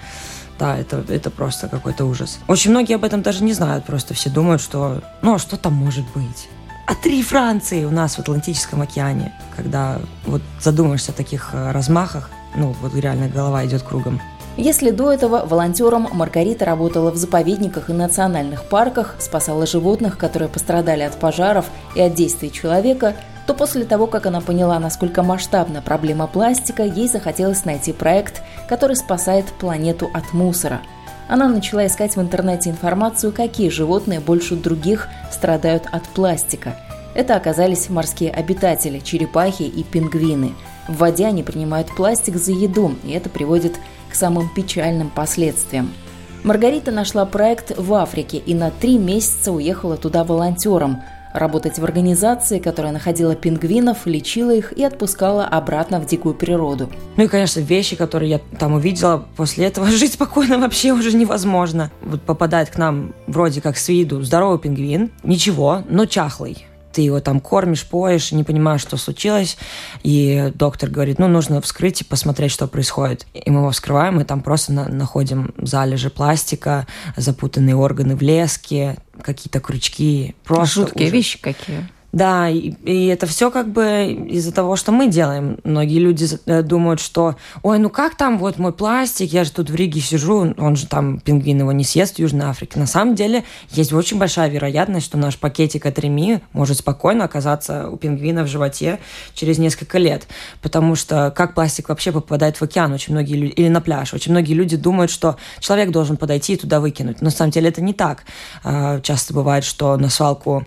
Да, 0.57 0.77
это, 0.77 1.05
это 1.07 1.29
просто 1.29 1.69
какой-то 1.69 2.03
ужас. 2.05 2.39
Очень 2.47 2.71
многие 2.71 2.95
об 2.95 3.05
этом 3.05 3.21
даже 3.21 3.43
не 3.43 3.53
знают, 3.53 3.85
просто 3.85 4.13
все 4.13 4.29
думают, 4.29 4.61
что, 4.61 5.01
ну, 5.21 5.35
а 5.35 5.39
что 5.39 5.55
там 5.55 5.73
может 5.73 6.05
быть? 6.13 6.49
А 6.85 6.95
три 6.95 7.21
Франции 7.21 7.85
у 7.85 7.91
нас 7.91 8.15
в 8.15 8.19
Атлантическом 8.19 8.81
океане, 8.81 9.31
когда 9.55 9.99
вот 10.25 10.41
задумаешься 10.59 11.11
о 11.11 11.15
таких 11.15 11.51
э, 11.53 11.71
размахах, 11.71 12.29
ну, 12.55 12.75
вот 12.81 12.95
реально 12.95 13.27
голова 13.27 13.63
идет 13.65 13.83
кругом. 13.83 14.19
Если 14.59 14.91
до 14.91 15.09
этого 15.09 15.45
волонтером 15.45 16.09
Маргарита 16.11 16.65
работала 16.65 17.11
в 17.11 17.15
заповедниках 17.15 17.89
и 17.89 17.93
национальных 17.93 18.65
парках, 18.65 19.15
спасала 19.17 19.65
животных, 19.65 20.17
которые 20.17 20.49
пострадали 20.49 21.01
от 21.01 21.17
пожаров 21.17 21.67
и 21.95 22.01
от 22.01 22.13
действий 22.13 22.51
человека, 22.51 23.15
то 23.47 23.53
после 23.53 23.85
того, 23.85 24.05
как 24.05 24.25
она 24.25 24.41
поняла, 24.41 24.77
насколько 24.79 25.23
масштабна 25.23 25.81
проблема 25.81 26.27
пластика, 26.27 26.83
ей 26.83 27.07
захотелось 27.07 27.63
найти 27.63 27.93
проект, 27.93 28.41
который 28.67 28.97
спасает 28.97 29.45
планету 29.45 30.09
от 30.13 30.33
мусора. 30.33 30.81
Она 31.29 31.47
начала 31.47 31.87
искать 31.87 32.17
в 32.17 32.21
интернете 32.21 32.69
информацию, 32.69 33.31
какие 33.31 33.69
животные 33.69 34.19
больше 34.19 34.57
других 34.57 35.07
страдают 35.31 35.83
от 35.89 36.03
пластика. 36.09 36.75
Это 37.15 37.37
оказались 37.37 37.89
морские 37.89 38.31
обитатели, 38.31 38.99
черепахи 38.99 39.63
и 39.63 39.83
пингвины. 39.83 40.53
В 40.89 40.97
воде 40.97 41.27
они 41.27 41.43
принимают 41.43 41.95
пластик 41.95 42.35
за 42.35 42.51
еду, 42.51 42.95
и 43.05 43.11
это 43.11 43.29
приводит 43.29 43.79
к 44.09 44.15
самым 44.15 44.49
печальным 44.49 45.09
последствиям. 45.09 45.91
Маргарита 46.43 46.91
нашла 46.91 47.25
проект 47.25 47.77
в 47.77 47.93
Африке 47.93 48.37
и 48.37 48.53
на 48.53 48.71
три 48.71 48.97
месяца 48.97 49.51
уехала 49.51 49.97
туда 49.97 50.23
волонтером, 50.23 51.01
работать 51.33 51.77
в 51.77 51.83
организации, 51.83 52.59
которая 52.59 52.91
находила 52.91 53.35
пингвинов, 53.35 54.05
лечила 54.05 54.51
их 54.51 54.71
и 54.73 54.83
отпускала 54.83 55.45
обратно 55.45 55.99
в 55.99 56.05
дикую 56.05 56.35
природу. 56.35 56.89
Ну 57.17 57.23
и, 57.23 57.27
конечно, 57.27 57.59
вещи, 57.59 57.95
которые 57.95 58.29
я 58.31 58.39
там 58.57 58.73
увидела, 58.73 59.25
после 59.35 59.65
этого 59.65 59.87
жить 59.91 60.13
спокойно 60.13 60.59
вообще 60.59 60.91
уже 60.91 61.15
невозможно. 61.15 61.91
Вот 62.01 62.21
попадает 62.21 62.69
к 62.69 62.77
нам 62.77 63.13
вроде 63.27 63.61
как 63.61 63.77
с 63.77 63.89
виду 63.89 64.21
здоровый 64.21 64.59
пингвин, 64.59 65.11
ничего, 65.23 65.83
но 65.89 66.05
чахлый 66.05 66.65
ты 66.91 67.01
его 67.01 67.19
там 67.19 67.39
кормишь, 67.39 67.85
поешь, 67.85 68.31
не 68.31 68.43
понимаешь, 68.43 68.81
что 68.81 68.97
случилось, 68.97 69.57
и 70.03 70.51
доктор 70.55 70.89
говорит, 70.89 71.19
ну, 71.19 71.27
нужно 71.27 71.61
вскрыть 71.61 72.01
и 72.01 72.03
посмотреть, 72.03 72.51
что 72.51 72.67
происходит. 72.67 73.25
И 73.33 73.49
мы 73.49 73.59
его 73.59 73.71
вскрываем, 73.71 74.19
и 74.19 74.23
там 74.23 74.41
просто 74.41 74.73
на 74.73 74.87
находим 74.87 75.53
залежи 75.57 76.09
пластика, 76.09 76.87
запутанные 77.15 77.75
органы 77.75 78.15
в 78.15 78.21
леске, 78.21 78.97
какие-то 79.21 79.59
крючки. 79.59 80.35
Просто 80.43 80.81
Жуткие 80.81 81.05
ужас. 81.05 81.13
вещи 81.13 81.39
какие. 81.39 81.87
Да, 82.11 82.49
и, 82.49 82.73
и 82.85 83.05
это 83.05 83.27
все 83.27 83.51
как 83.51 83.69
бы 83.71 84.27
из-за 84.29 84.51
того, 84.51 84.75
что 84.75 84.91
мы 84.91 85.07
делаем. 85.07 85.59
Многие 85.63 85.99
люди 85.99 86.27
э, 86.47 86.63
думают, 86.63 86.99
что, 86.99 87.35
ой, 87.61 87.77
ну 87.77 87.89
как 87.91 88.15
там, 88.15 88.39
вот 88.39 88.57
мой 88.57 88.73
пластик, 88.73 89.31
я 89.31 89.43
же 89.43 89.51
тут 89.51 89.69
в 89.69 89.75
Риге 89.75 90.01
сижу, 90.01 90.53
он 90.57 90.75
же 90.75 90.87
там, 90.87 91.19
пингвин 91.19 91.59
его 91.59 91.71
не 91.71 91.83
съест 91.83 92.15
в 92.15 92.19
Южной 92.19 92.47
Африке. 92.47 92.79
На 92.79 92.87
самом 92.87 93.13
деле 93.13 93.43
есть 93.69 93.93
очень 93.93 94.17
большая 94.17 94.49
вероятность, 94.49 95.05
что 95.05 95.17
наш 95.17 95.37
пакетик 95.37 95.85
от 95.85 95.99
Реми 95.99 96.41
может 96.51 96.77
спокойно 96.77 97.25
оказаться 97.25 97.89
у 97.89 97.97
пингвина 97.97 98.43
в 98.43 98.47
животе 98.47 98.99
через 99.35 99.59
несколько 99.59 99.99
лет. 99.99 100.27
Потому 100.63 100.95
что 100.95 101.31
как 101.35 101.53
пластик 101.53 101.89
вообще 101.89 102.11
попадает 102.11 102.57
в 102.57 102.63
океан, 102.63 102.91
очень 102.91 103.13
многие 103.13 103.35
люди, 103.35 103.51
или 103.51 103.67
на 103.67 103.81
пляж, 103.81 104.15
очень 104.15 104.31
многие 104.31 104.53
люди 104.53 104.77
думают, 104.77 105.11
что 105.11 105.37
человек 105.59 105.91
должен 105.91 106.17
подойти 106.17 106.53
и 106.53 106.57
туда 106.57 106.79
выкинуть. 106.79 107.21
Но 107.21 107.25
на 107.25 107.31
самом 107.31 107.51
деле 107.51 107.69
это 107.69 107.81
не 107.81 107.93
так. 107.93 108.23
А, 108.63 108.99
часто 109.01 109.35
бывает, 109.35 109.63
что 109.63 109.95
на 109.97 110.09
свалку 110.09 110.65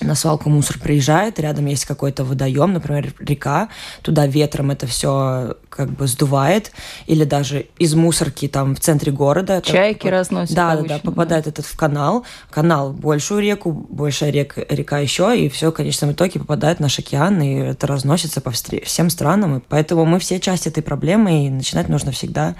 на 0.00 0.14
свалку 0.14 0.50
мусор 0.50 0.78
приезжает, 0.78 1.38
рядом 1.38 1.66
есть 1.66 1.84
какой-то 1.84 2.24
водоем, 2.24 2.72
например, 2.72 3.14
река, 3.18 3.68
туда 4.02 4.26
ветром 4.26 4.70
это 4.70 4.86
все 4.86 5.56
как 5.74 5.90
бы 5.90 6.06
сдувает, 6.06 6.70
или 7.06 7.24
даже 7.24 7.66
из 7.78 7.94
мусорки 7.94 8.46
там 8.46 8.76
в 8.76 8.80
центре 8.80 9.10
города. 9.10 9.60
Чайки 9.60 10.06
это, 10.06 10.10
разносят. 10.18 10.54
Да, 10.54 10.76
да, 10.76 10.82
да, 10.82 10.98
попадает 10.98 11.44
да. 11.44 11.50
этот 11.50 11.66
в 11.66 11.76
канал, 11.76 12.24
канал 12.50 12.92
в 12.92 13.00
большую 13.00 13.40
реку, 13.40 13.72
большая 13.72 14.30
река, 14.30 14.62
река 14.68 14.98
еще, 14.98 15.36
и 15.36 15.48
все 15.48 15.70
в 15.70 15.74
конечном 15.74 16.12
итоге 16.12 16.38
попадает 16.38 16.78
в 16.78 16.80
наш 16.80 16.98
океан, 16.98 17.40
и 17.42 17.54
это 17.54 17.86
разносится 17.86 18.40
по 18.40 18.52
всем 18.52 19.10
странам, 19.10 19.58
и 19.58 19.60
поэтому 19.68 20.04
мы 20.04 20.20
все 20.20 20.38
часть 20.38 20.66
этой 20.66 20.82
проблемы, 20.82 21.46
и 21.46 21.50
начинать 21.50 21.88
нужно 21.88 22.12
всегда 22.12 22.54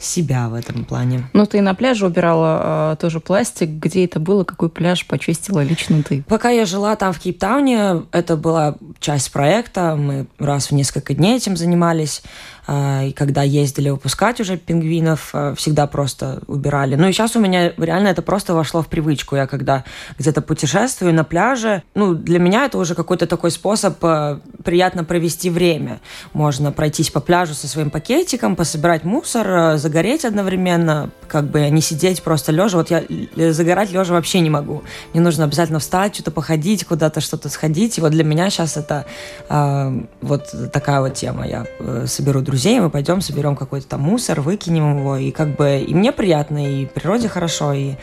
с 0.00 0.08
себя 0.08 0.48
в 0.48 0.54
этом 0.54 0.84
плане. 0.84 1.30
Ну, 1.32 1.46
ты 1.46 1.60
на 1.60 1.74
пляже 1.74 2.06
убирала 2.06 2.92
э, 2.92 2.96
тоже 3.00 3.20
пластик, 3.20 3.68
где 3.68 4.04
это 4.04 4.18
было, 4.18 4.42
какой 4.42 4.70
пляж 4.70 5.06
почистила 5.06 5.62
лично 5.62 6.02
ты? 6.02 6.24
Пока 6.28 6.50
я 6.50 6.66
жила 6.66 6.96
там 6.96 7.12
в 7.12 7.20
Кейптауне, 7.20 8.02
это 8.10 8.36
была 8.36 8.76
часть 8.98 9.30
проекта, 9.30 9.94
мы 9.96 10.26
раз 10.38 10.70
в 10.70 10.72
несколько 10.72 11.14
дней 11.14 11.36
этим 11.36 11.56
занимались. 11.56 12.22
А, 12.66 13.04
и 13.04 13.12
когда 13.12 13.42
ездили 13.42 13.90
выпускать 13.90 14.40
уже 14.40 14.56
пингвинов, 14.56 15.30
а, 15.32 15.54
всегда 15.54 15.86
просто 15.86 16.40
убирали. 16.46 16.96
Ну 16.96 17.08
и 17.08 17.12
сейчас 17.12 17.36
у 17.36 17.40
меня 17.40 17.72
реально 17.76 18.08
это 18.08 18.22
просто 18.22 18.54
вошло 18.54 18.82
в 18.82 18.88
привычку. 18.88 19.36
Я 19.36 19.46
когда 19.46 19.84
где-то 20.18 20.42
путешествую 20.42 21.14
на 21.14 21.24
пляже, 21.24 21.82
ну 21.94 22.14
для 22.14 22.38
меня 22.38 22.66
это 22.66 22.78
уже 22.78 22.94
какой-то 22.94 23.26
такой 23.26 23.50
способ 23.50 23.96
а, 24.02 24.40
приятно 24.64 25.04
провести 25.04 25.48
время. 25.48 26.00
Можно 26.32 26.72
пройтись 26.72 27.10
по 27.10 27.20
пляжу 27.20 27.54
со 27.54 27.68
своим 27.68 27.90
пакетиком, 27.90 28.56
пособирать 28.56 29.04
мусор, 29.04 29.78
загореть 29.78 30.24
одновременно, 30.24 31.10
как 31.28 31.44
бы 31.44 31.68
не 31.70 31.80
сидеть 31.80 32.22
просто 32.22 32.50
лежа. 32.50 32.78
Вот 32.78 32.90
я 32.90 33.04
э, 33.36 33.52
загорать 33.52 33.92
лежа 33.92 34.12
вообще 34.12 34.40
не 34.40 34.50
могу. 34.50 34.82
Мне 35.12 35.22
нужно 35.22 35.44
обязательно 35.44 35.78
встать, 35.78 36.14
что-то 36.14 36.32
походить, 36.32 36.84
куда-то 36.84 37.20
что-то 37.20 37.48
сходить. 37.48 37.98
И 37.98 38.00
вот 38.00 38.10
для 38.10 38.24
меня 38.24 38.50
сейчас 38.50 38.76
это 38.76 39.06
э, 39.48 40.00
вот 40.20 40.52
такая 40.72 41.00
вот 41.00 41.14
тема. 41.14 41.46
Я 41.46 41.66
э, 41.78 42.06
соберу 42.08 42.40
друзей 42.40 42.55
друзей, 42.56 42.80
мы 42.80 42.88
пойдем, 42.88 43.20
соберем 43.20 43.54
какой-то 43.54 43.86
там 43.86 44.00
мусор, 44.00 44.40
выкинем 44.40 45.00
его, 45.00 45.18
и 45.18 45.30
как 45.30 45.56
бы 45.56 45.84
и 45.86 45.94
мне 45.94 46.10
приятно, 46.10 46.80
и 46.80 46.86
природе 46.86 47.28
хорошо, 47.28 47.74
и 47.74 47.96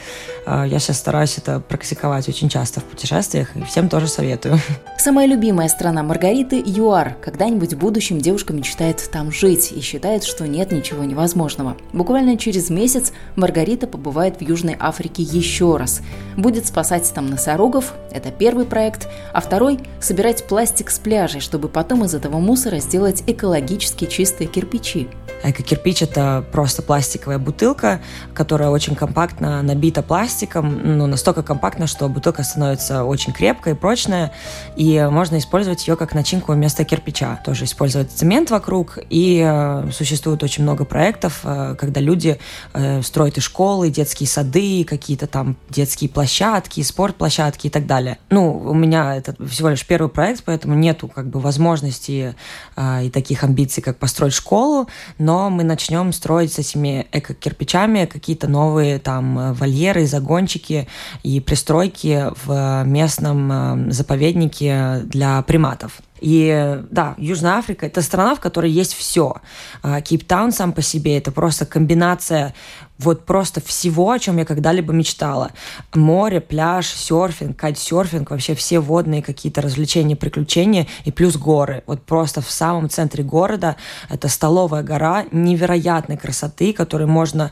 э, 0.46 0.66
я 0.68 0.78
сейчас 0.78 1.00
стараюсь 1.00 1.40
это 1.40 1.60
практиковать 1.60 2.30
очень 2.30 2.50
часто 2.50 2.80
в 2.80 2.84
путешествиях, 2.84 3.56
и 3.56 3.64
всем 3.64 3.90
тоже 3.90 4.08
советую. 4.08 4.60
Самая 5.00 5.26
любимая 5.26 5.70
страна 5.70 6.04
Маргариты– 6.04 6.62
ЮАР. 6.68 7.16
Когда-нибудь 7.20 7.74
в 7.74 7.80
будущем 7.80 8.22
девушка 8.22 8.54
мечтает 8.54 9.10
там 9.12 9.32
жить 9.32 9.72
и 9.72 9.82
считает, 9.82 10.24
что 10.24 10.48
нет 10.48 10.72
ничего 10.72 11.04
невозможного. 11.04 11.76
Буквально 11.92 12.38
через 12.38 12.70
месяц 12.70 13.12
Маргарита 13.36 13.88
побывает 13.88 14.38
в 14.38 14.42
Южной 14.42 14.78
Африке 14.80 15.24
еще 15.24 15.78
раз. 15.78 16.02
Будет 16.38 16.68
спасать 16.68 17.12
там 17.12 17.26
носорогов– 17.26 17.94
это 18.12 18.30
первый 18.30 18.66
проект, 18.66 19.10
а 19.34 19.42
второй– 19.42 19.80
собирать 20.00 20.44
пластик 20.48 20.92
с 20.92 21.00
пляжей, 21.00 21.42
чтобы 21.42 21.70
потом 21.70 22.06
из 22.06 22.14
этого 22.14 22.38
мусора 22.38 22.78
сделать 22.78 23.24
экологически 23.26 24.06
чистый 24.06 24.43
толстые 24.44 24.48
кирпичи. 24.48 25.08
Эко-кирпич– 25.44 26.02
это 26.04 26.44
просто 26.52 26.82
пластиковая 26.82 27.38
бутылка, 27.38 28.00
которая 28.34 28.70
очень 28.70 28.96
компактно 28.96 29.62
набита 29.62 30.02
пластиком, 30.02 30.98
ну, 30.98 31.06
настолько 31.06 31.44
компактно, 31.44 31.86
что 31.86 32.08
бутылка 32.08 32.44
становится 32.44 33.04
очень 33.04 33.34
крепкой, 33.34 33.76
прочная, 33.76 34.32
и 34.78 35.06
можно 35.12 35.38
использовать 35.38 35.86
ее 35.86 35.98
как 35.98 36.14
начинку 36.14 36.54
вместо 36.54 36.86
кирпича. 36.86 37.42
Тоже 37.44 37.66
использовать 37.66 38.12
цемент 38.12 38.52
вокруг, 38.52 39.00
и 39.10 39.44
э, 39.46 39.90
существует 39.92 40.44
очень 40.44 40.64
много 40.64 40.86
проектов, 40.86 41.42
э, 41.44 41.76
когда 41.78 42.00
люди 42.00 42.40
э, 42.74 43.02
строят 43.02 43.38
и 43.38 43.42
школы, 43.42 43.90
и 43.90 43.92
детские 43.92 44.28
сады, 44.28 44.86
какие-то 44.86 45.28
там 45.28 45.58
детские 45.70 46.10
площадки, 46.10 46.82
спортплощадки 46.84 47.68
и 47.68 47.70
так 47.70 47.86
далее. 47.86 48.18
Ну, 48.30 48.60
у 48.60 48.74
меня 48.74 49.16
это 49.18 49.36
всего 49.46 49.70
лишь 49.70 49.86
первый 49.86 50.08
проект, 50.08 50.44
поэтому 50.46 50.76
нету 50.76 51.10
как 51.10 51.28
бы 51.28 51.42
возможности 51.42 52.34
э, 52.78 53.06
и 53.06 53.10
таких 53.10 53.44
амбиций, 53.44 53.84
как 53.84 53.98
построить 53.98 54.33
школу, 54.34 54.88
но 55.18 55.50
мы 55.50 55.64
начнем 55.64 56.12
строить 56.14 56.54
с 56.54 56.60
этими 56.60 57.08
эко-кирпичами 57.12 58.06
какие-то 58.06 58.48
новые 58.48 59.00
там 59.00 59.40
э, 59.40 59.54
вольеры, 59.54 60.06
загончики 60.06 60.88
и 61.24 61.40
пристройки 61.40 62.26
в 62.46 62.84
местном 62.86 63.52
э, 63.52 63.92
заповеднике 63.92 65.02
для 65.06 65.42
приматов. 65.44 66.02
И 66.20 66.82
да, 66.90 67.16
Южная 67.18 67.54
Африка– 67.54 67.86
это 67.88 68.02
страна, 68.02 68.36
в 68.36 68.40
которой 68.40 68.72
есть 68.72 68.94
все. 68.94 69.36
А, 69.82 70.00
Кейптаун 70.02 70.52
сам 70.52 70.72
по 70.72 70.82
себе– 70.82 71.18
это 71.20 71.32
просто 71.32 71.66
комбинация 71.66 72.54
вот 73.00 73.26
просто 73.26 73.60
всего, 73.62 74.12
о 74.12 74.20
чем 74.20 74.38
я 74.38 74.46
когда-либо 74.46 74.94
мечтала. 74.94 75.52
Море, 75.94 76.40
пляж, 76.40 76.88
серфинг, 76.88 77.58
кайтсерфинг, 77.58 78.32
вообще 78.32 78.56
все 78.56 78.80
водные 78.80 79.22
какие-то 79.22 79.62
развлечения, 79.62 80.16
приключения 80.16 80.88
и 81.04 81.12
плюс 81.12 81.36
горы. 81.36 81.84
Вот 81.88 82.04
просто 82.04 82.42
в 82.42 82.50
самом 82.50 82.90
центре 82.90 83.24
города 83.24 83.76
это 84.10 84.28
столовая 84.30 84.84
гора 84.84 85.26
невероятной 85.32 86.18
красоты, 86.18 86.72
которой 86.74 87.08
можно 87.08 87.52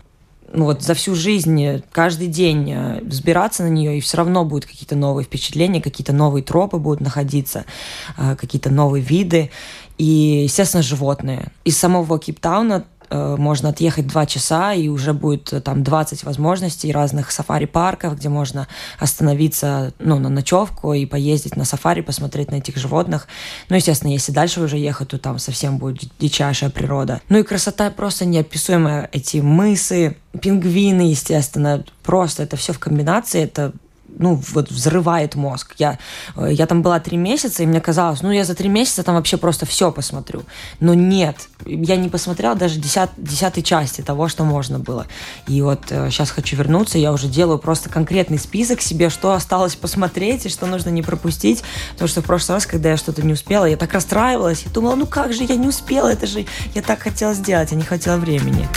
ну 0.54 0.66
вот 0.66 0.82
за 0.82 0.94
всю 0.94 1.16
жизнь, 1.16 1.84
каждый 1.92 2.28
день 2.28 2.72
э, 2.72 3.02
взбираться 3.02 3.64
на 3.64 3.70
нее, 3.70 3.98
и 3.98 4.02
все 4.02 4.18
равно 4.18 4.46
будут 4.46 4.66
какие-то 4.66 4.96
новые 4.96 5.26
впечатления, 5.26 5.82
какие-то 5.82 6.14
новые 6.14 6.44
тропы 6.44 6.78
будут 6.78 7.02
находиться, 7.02 7.66
э, 8.18 8.36
какие-то 8.36 8.70
новые 8.70 9.04
виды, 9.04 9.52
и, 9.98 10.44
естественно, 10.44 10.84
животные. 10.84 11.52
Из 11.64 11.78
самого 11.78 12.20
Кейптауна 12.20 12.86
Э, 12.86 12.91
можно 13.16 13.70
отъехать 13.70 14.08
два 14.08 14.26
часа, 14.26 14.74
и 14.74 14.88
уже 14.88 15.14
будет 15.14 15.52
э, 15.54 15.62
там 15.62 15.84
20 15.84 16.24
возможностей 16.24 16.92
разных 16.92 17.32
сафари-парков, 17.32 18.16
где 18.18 18.30
можно 18.30 18.68
остановиться 19.00 19.94
ну, 20.00 20.20
на 20.20 20.30
ночевку 20.30 20.94
и 20.94 21.06
поездить 21.06 21.56
на 21.56 21.66
сафари, 21.66 22.02
посмотреть 22.02 22.52
на 22.52 22.56
этих 22.56 22.78
животных. 22.78 23.28
Ну, 23.70 23.76
естественно, 23.76 24.12
если 24.12 24.32
дальше 24.32 24.62
уже 24.62 24.78
ехать, 24.78 25.10
то 25.10 25.18
там 25.18 25.40
совсем 25.40 25.78
будет 25.78 26.10
дичайшая 26.20 26.70
природа. 26.70 27.22
Ну 27.30 27.40
и 27.40 27.44
красота 27.44 27.90
просто 27.92 28.26
неописуемая. 28.26 29.10
Эти 29.12 29.38
мысы, 29.38 30.18
пингвины, 30.42 31.02
естественно, 31.02 31.84
просто 32.04 32.44
это 32.44 32.56
все 32.56 32.74
в 32.74 32.80
комбинации, 32.80 33.44
это 33.44 33.74
ну, 34.18 34.42
вот 34.54 34.70
взрывает 34.70 35.36
мозг. 35.36 35.76
Я, 35.78 35.98
э, 36.36 36.50
я 36.52 36.66
там 36.68 36.82
была 36.82 37.00
три 37.00 37.18
месяца, 37.18 37.64
и 37.64 37.66
мне 37.66 37.82
казалось, 37.82 38.22
ну, 38.22 38.32
я 38.32 38.44
за 38.46 38.56
три 38.56 38.70
месяца 38.70 39.04
там 39.04 39.16
вообще 39.16 39.38
просто 39.38 39.66
все 39.66 39.92
посмотрю. 39.92 40.44
Но 40.80 40.94
нет, 40.94 41.36
я 41.66 41.96
не 41.96 42.10
посмотрела 42.10 42.56
даже 42.56 42.80
десят, 42.80 43.12
десятой 43.18 43.62
части 43.62 44.02
того, 44.02 44.28
что 44.28 44.44
можно 44.44 44.80
было. 44.80 45.08
И 45.48 45.62
вот 45.62 45.86
э, 45.90 46.10
сейчас 46.10 46.32
хочу 46.32 46.56
вернуться, 46.56 46.98
я 46.98 47.12
уже 47.12 47.28
делаю 47.28 47.60
просто 47.60 47.90
конкретный 47.90 48.38
список 48.38 48.82
себе, 48.82 49.10
что 49.10 49.34
осталось 49.34 49.76
посмотреть 49.76 50.46
и 50.46 50.50
что 50.50 50.66
нужно 50.66 50.90
не 50.90 51.02
пропустить. 51.02 51.64
Потому 51.94 52.08
что 52.08 52.22
в 52.22 52.26
прошлый 52.26 52.58
раз, 52.58 52.66
когда 52.66 52.90
я 52.90 52.98
что-то 52.98 53.22
не 53.22 53.34
успела, 53.34 53.66
я 53.66 53.78
так 53.78 53.94
расстраивалась, 53.94 54.64
я 54.64 54.72
думала, 54.72 54.96
ну 54.96 55.06
как 55.06 55.34
же 55.34 55.44
я 55.44 55.56
не 55.56 55.68
успела, 55.68 56.08
это 56.08 56.28
же 56.28 56.46
я 56.76 56.82
так 56.82 57.00
хотела 57.00 57.34
сделать, 57.34 57.72
я 57.72 57.78
не 57.78 57.84
хотела 57.84 58.18
времени. 58.18 58.68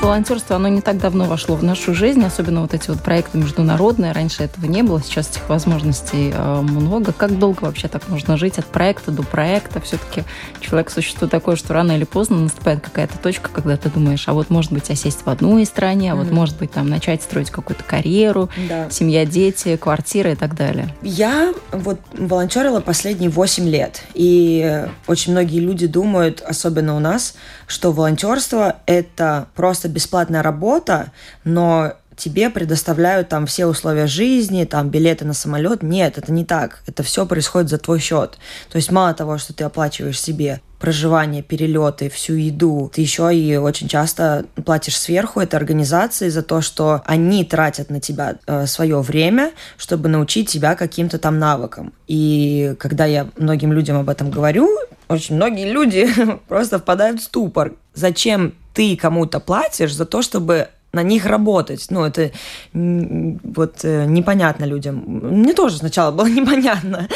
Волонтерство, 0.00 0.56
оно 0.56 0.68
не 0.68 0.80
так 0.80 0.98
давно 0.98 1.24
вошло 1.24 1.56
в 1.56 1.62
нашу 1.62 1.94
жизнь, 1.94 2.24
особенно 2.24 2.62
вот 2.62 2.74
эти 2.74 2.90
вот 2.90 3.00
проекты 3.00 3.38
международные. 3.38 4.12
Раньше 4.12 4.44
этого 4.44 4.66
не 4.66 4.82
было, 4.82 5.02
сейчас 5.02 5.30
этих 5.30 5.48
возможностей 5.48 6.32
э, 6.34 6.60
много. 6.62 7.12
Как 7.12 7.38
долго 7.38 7.64
вообще 7.64 7.88
так 7.88 8.08
можно 8.08 8.36
жить 8.36 8.58
от 8.58 8.66
проекта 8.66 9.10
до 9.10 9.22
проекта? 9.22 9.80
Все-таки 9.80 10.24
человек 10.60 10.90
существует 10.90 11.30
такое, 11.30 11.56
что 11.56 11.74
рано 11.74 11.92
или 11.92 12.04
поздно 12.04 12.38
наступает 12.38 12.80
какая-то 12.80 13.18
точка, 13.18 13.50
когда 13.52 13.76
ты 13.76 13.90
думаешь, 13.90 14.24
а 14.26 14.32
вот 14.32 14.50
может 14.50 14.72
быть 14.72 14.90
осесть 14.90 15.20
в 15.24 15.28
одной 15.28 15.64
стране, 15.66 16.12
а 16.12 16.16
вот 16.16 16.30
может 16.30 16.56
быть 16.58 16.72
там 16.72 16.88
начать 16.88 17.22
строить 17.22 17.50
какую-то 17.50 17.84
карьеру, 17.84 18.48
да. 18.68 18.88
семья, 18.90 19.24
дети, 19.26 19.76
квартира 19.76 20.32
и 20.32 20.36
так 20.36 20.54
далее. 20.54 20.94
Я 21.02 21.52
вот 21.72 22.00
волонтерила 22.16 22.80
последние 22.80 23.30
8 23.30 23.68
лет, 23.68 24.02
и 24.14 24.84
очень 25.06 25.32
многие 25.32 25.60
люди 25.60 25.86
думают, 25.86 26.40
особенно 26.40 26.96
у 26.96 27.00
нас, 27.00 27.34
что 27.70 27.92
волонтерство— 27.92 28.76
это 28.86 29.46
просто 29.54 29.88
бесплатная 29.88 30.42
работа, 30.42 31.12
но 31.44 31.92
тебе 32.16 32.50
предоставляют 32.50 33.28
там 33.28 33.46
все 33.46 33.66
условия 33.66 34.08
жизни, 34.08 34.64
там 34.64 34.90
билеты 34.90 35.24
на 35.24 35.34
самолет. 35.34 35.82
Нет, 35.84 36.18
это 36.18 36.32
не 36.32 36.44
так. 36.44 36.82
Это 36.88 37.04
все 37.04 37.26
происходит 37.26 37.70
за 37.70 37.78
твой 37.78 38.00
счет. 38.00 38.38
То 38.70 38.76
есть 38.76 38.90
мало 38.90 39.14
того, 39.14 39.38
что 39.38 39.54
ты 39.54 39.62
оплачиваешь 39.62 40.20
себе 40.20 40.60
проживание, 40.80 41.42
перелеты, 41.42 42.10
всю 42.10 42.34
еду, 42.34 42.90
ты 42.92 43.02
еще 43.02 43.32
и 43.32 43.56
очень 43.56 43.86
часто 43.86 44.46
платишь 44.64 44.98
сверху 44.98 45.38
этой 45.38 45.54
организации 45.54 46.28
за 46.28 46.42
то, 46.42 46.62
что 46.62 47.02
они 47.04 47.44
тратят 47.44 47.88
на 47.88 48.00
тебя 48.00 48.36
э, 48.46 48.66
свое 48.66 49.00
время, 49.00 49.52
чтобы 49.76 50.08
научить 50.08 50.48
тебя 50.48 50.74
каким-то 50.74 51.18
там 51.18 51.38
навыкам. 51.38 51.92
И 52.08 52.74
когда 52.80 53.04
я 53.04 53.28
многим 53.36 53.72
людям 53.72 53.96
об 53.96 54.08
этом 54.08 54.30
говорю, 54.30 54.68
очень 55.10 55.34
многие 55.34 55.70
люди 55.70 56.08
просто 56.48 56.78
впадают 56.78 57.20
в 57.20 57.24
ступор. 57.24 57.74
Зачем 57.94 58.54
ты 58.74 58.96
кому-то 58.96 59.40
платишь 59.40 59.94
за 59.94 60.06
то, 60.06 60.22
чтобы 60.22 60.68
на 60.92 61.02
них 61.02 61.26
работать. 61.26 61.86
Ну, 61.90 62.04
это 62.04 62.30
вот 62.72 63.84
э, 63.84 64.06
непонятно 64.06 64.64
людям. 64.64 65.04
Мне 65.06 65.52
тоже 65.52 65.78
сначала 65.78 66.10
было 66.10 66.26
непонятно. 66.28 67.08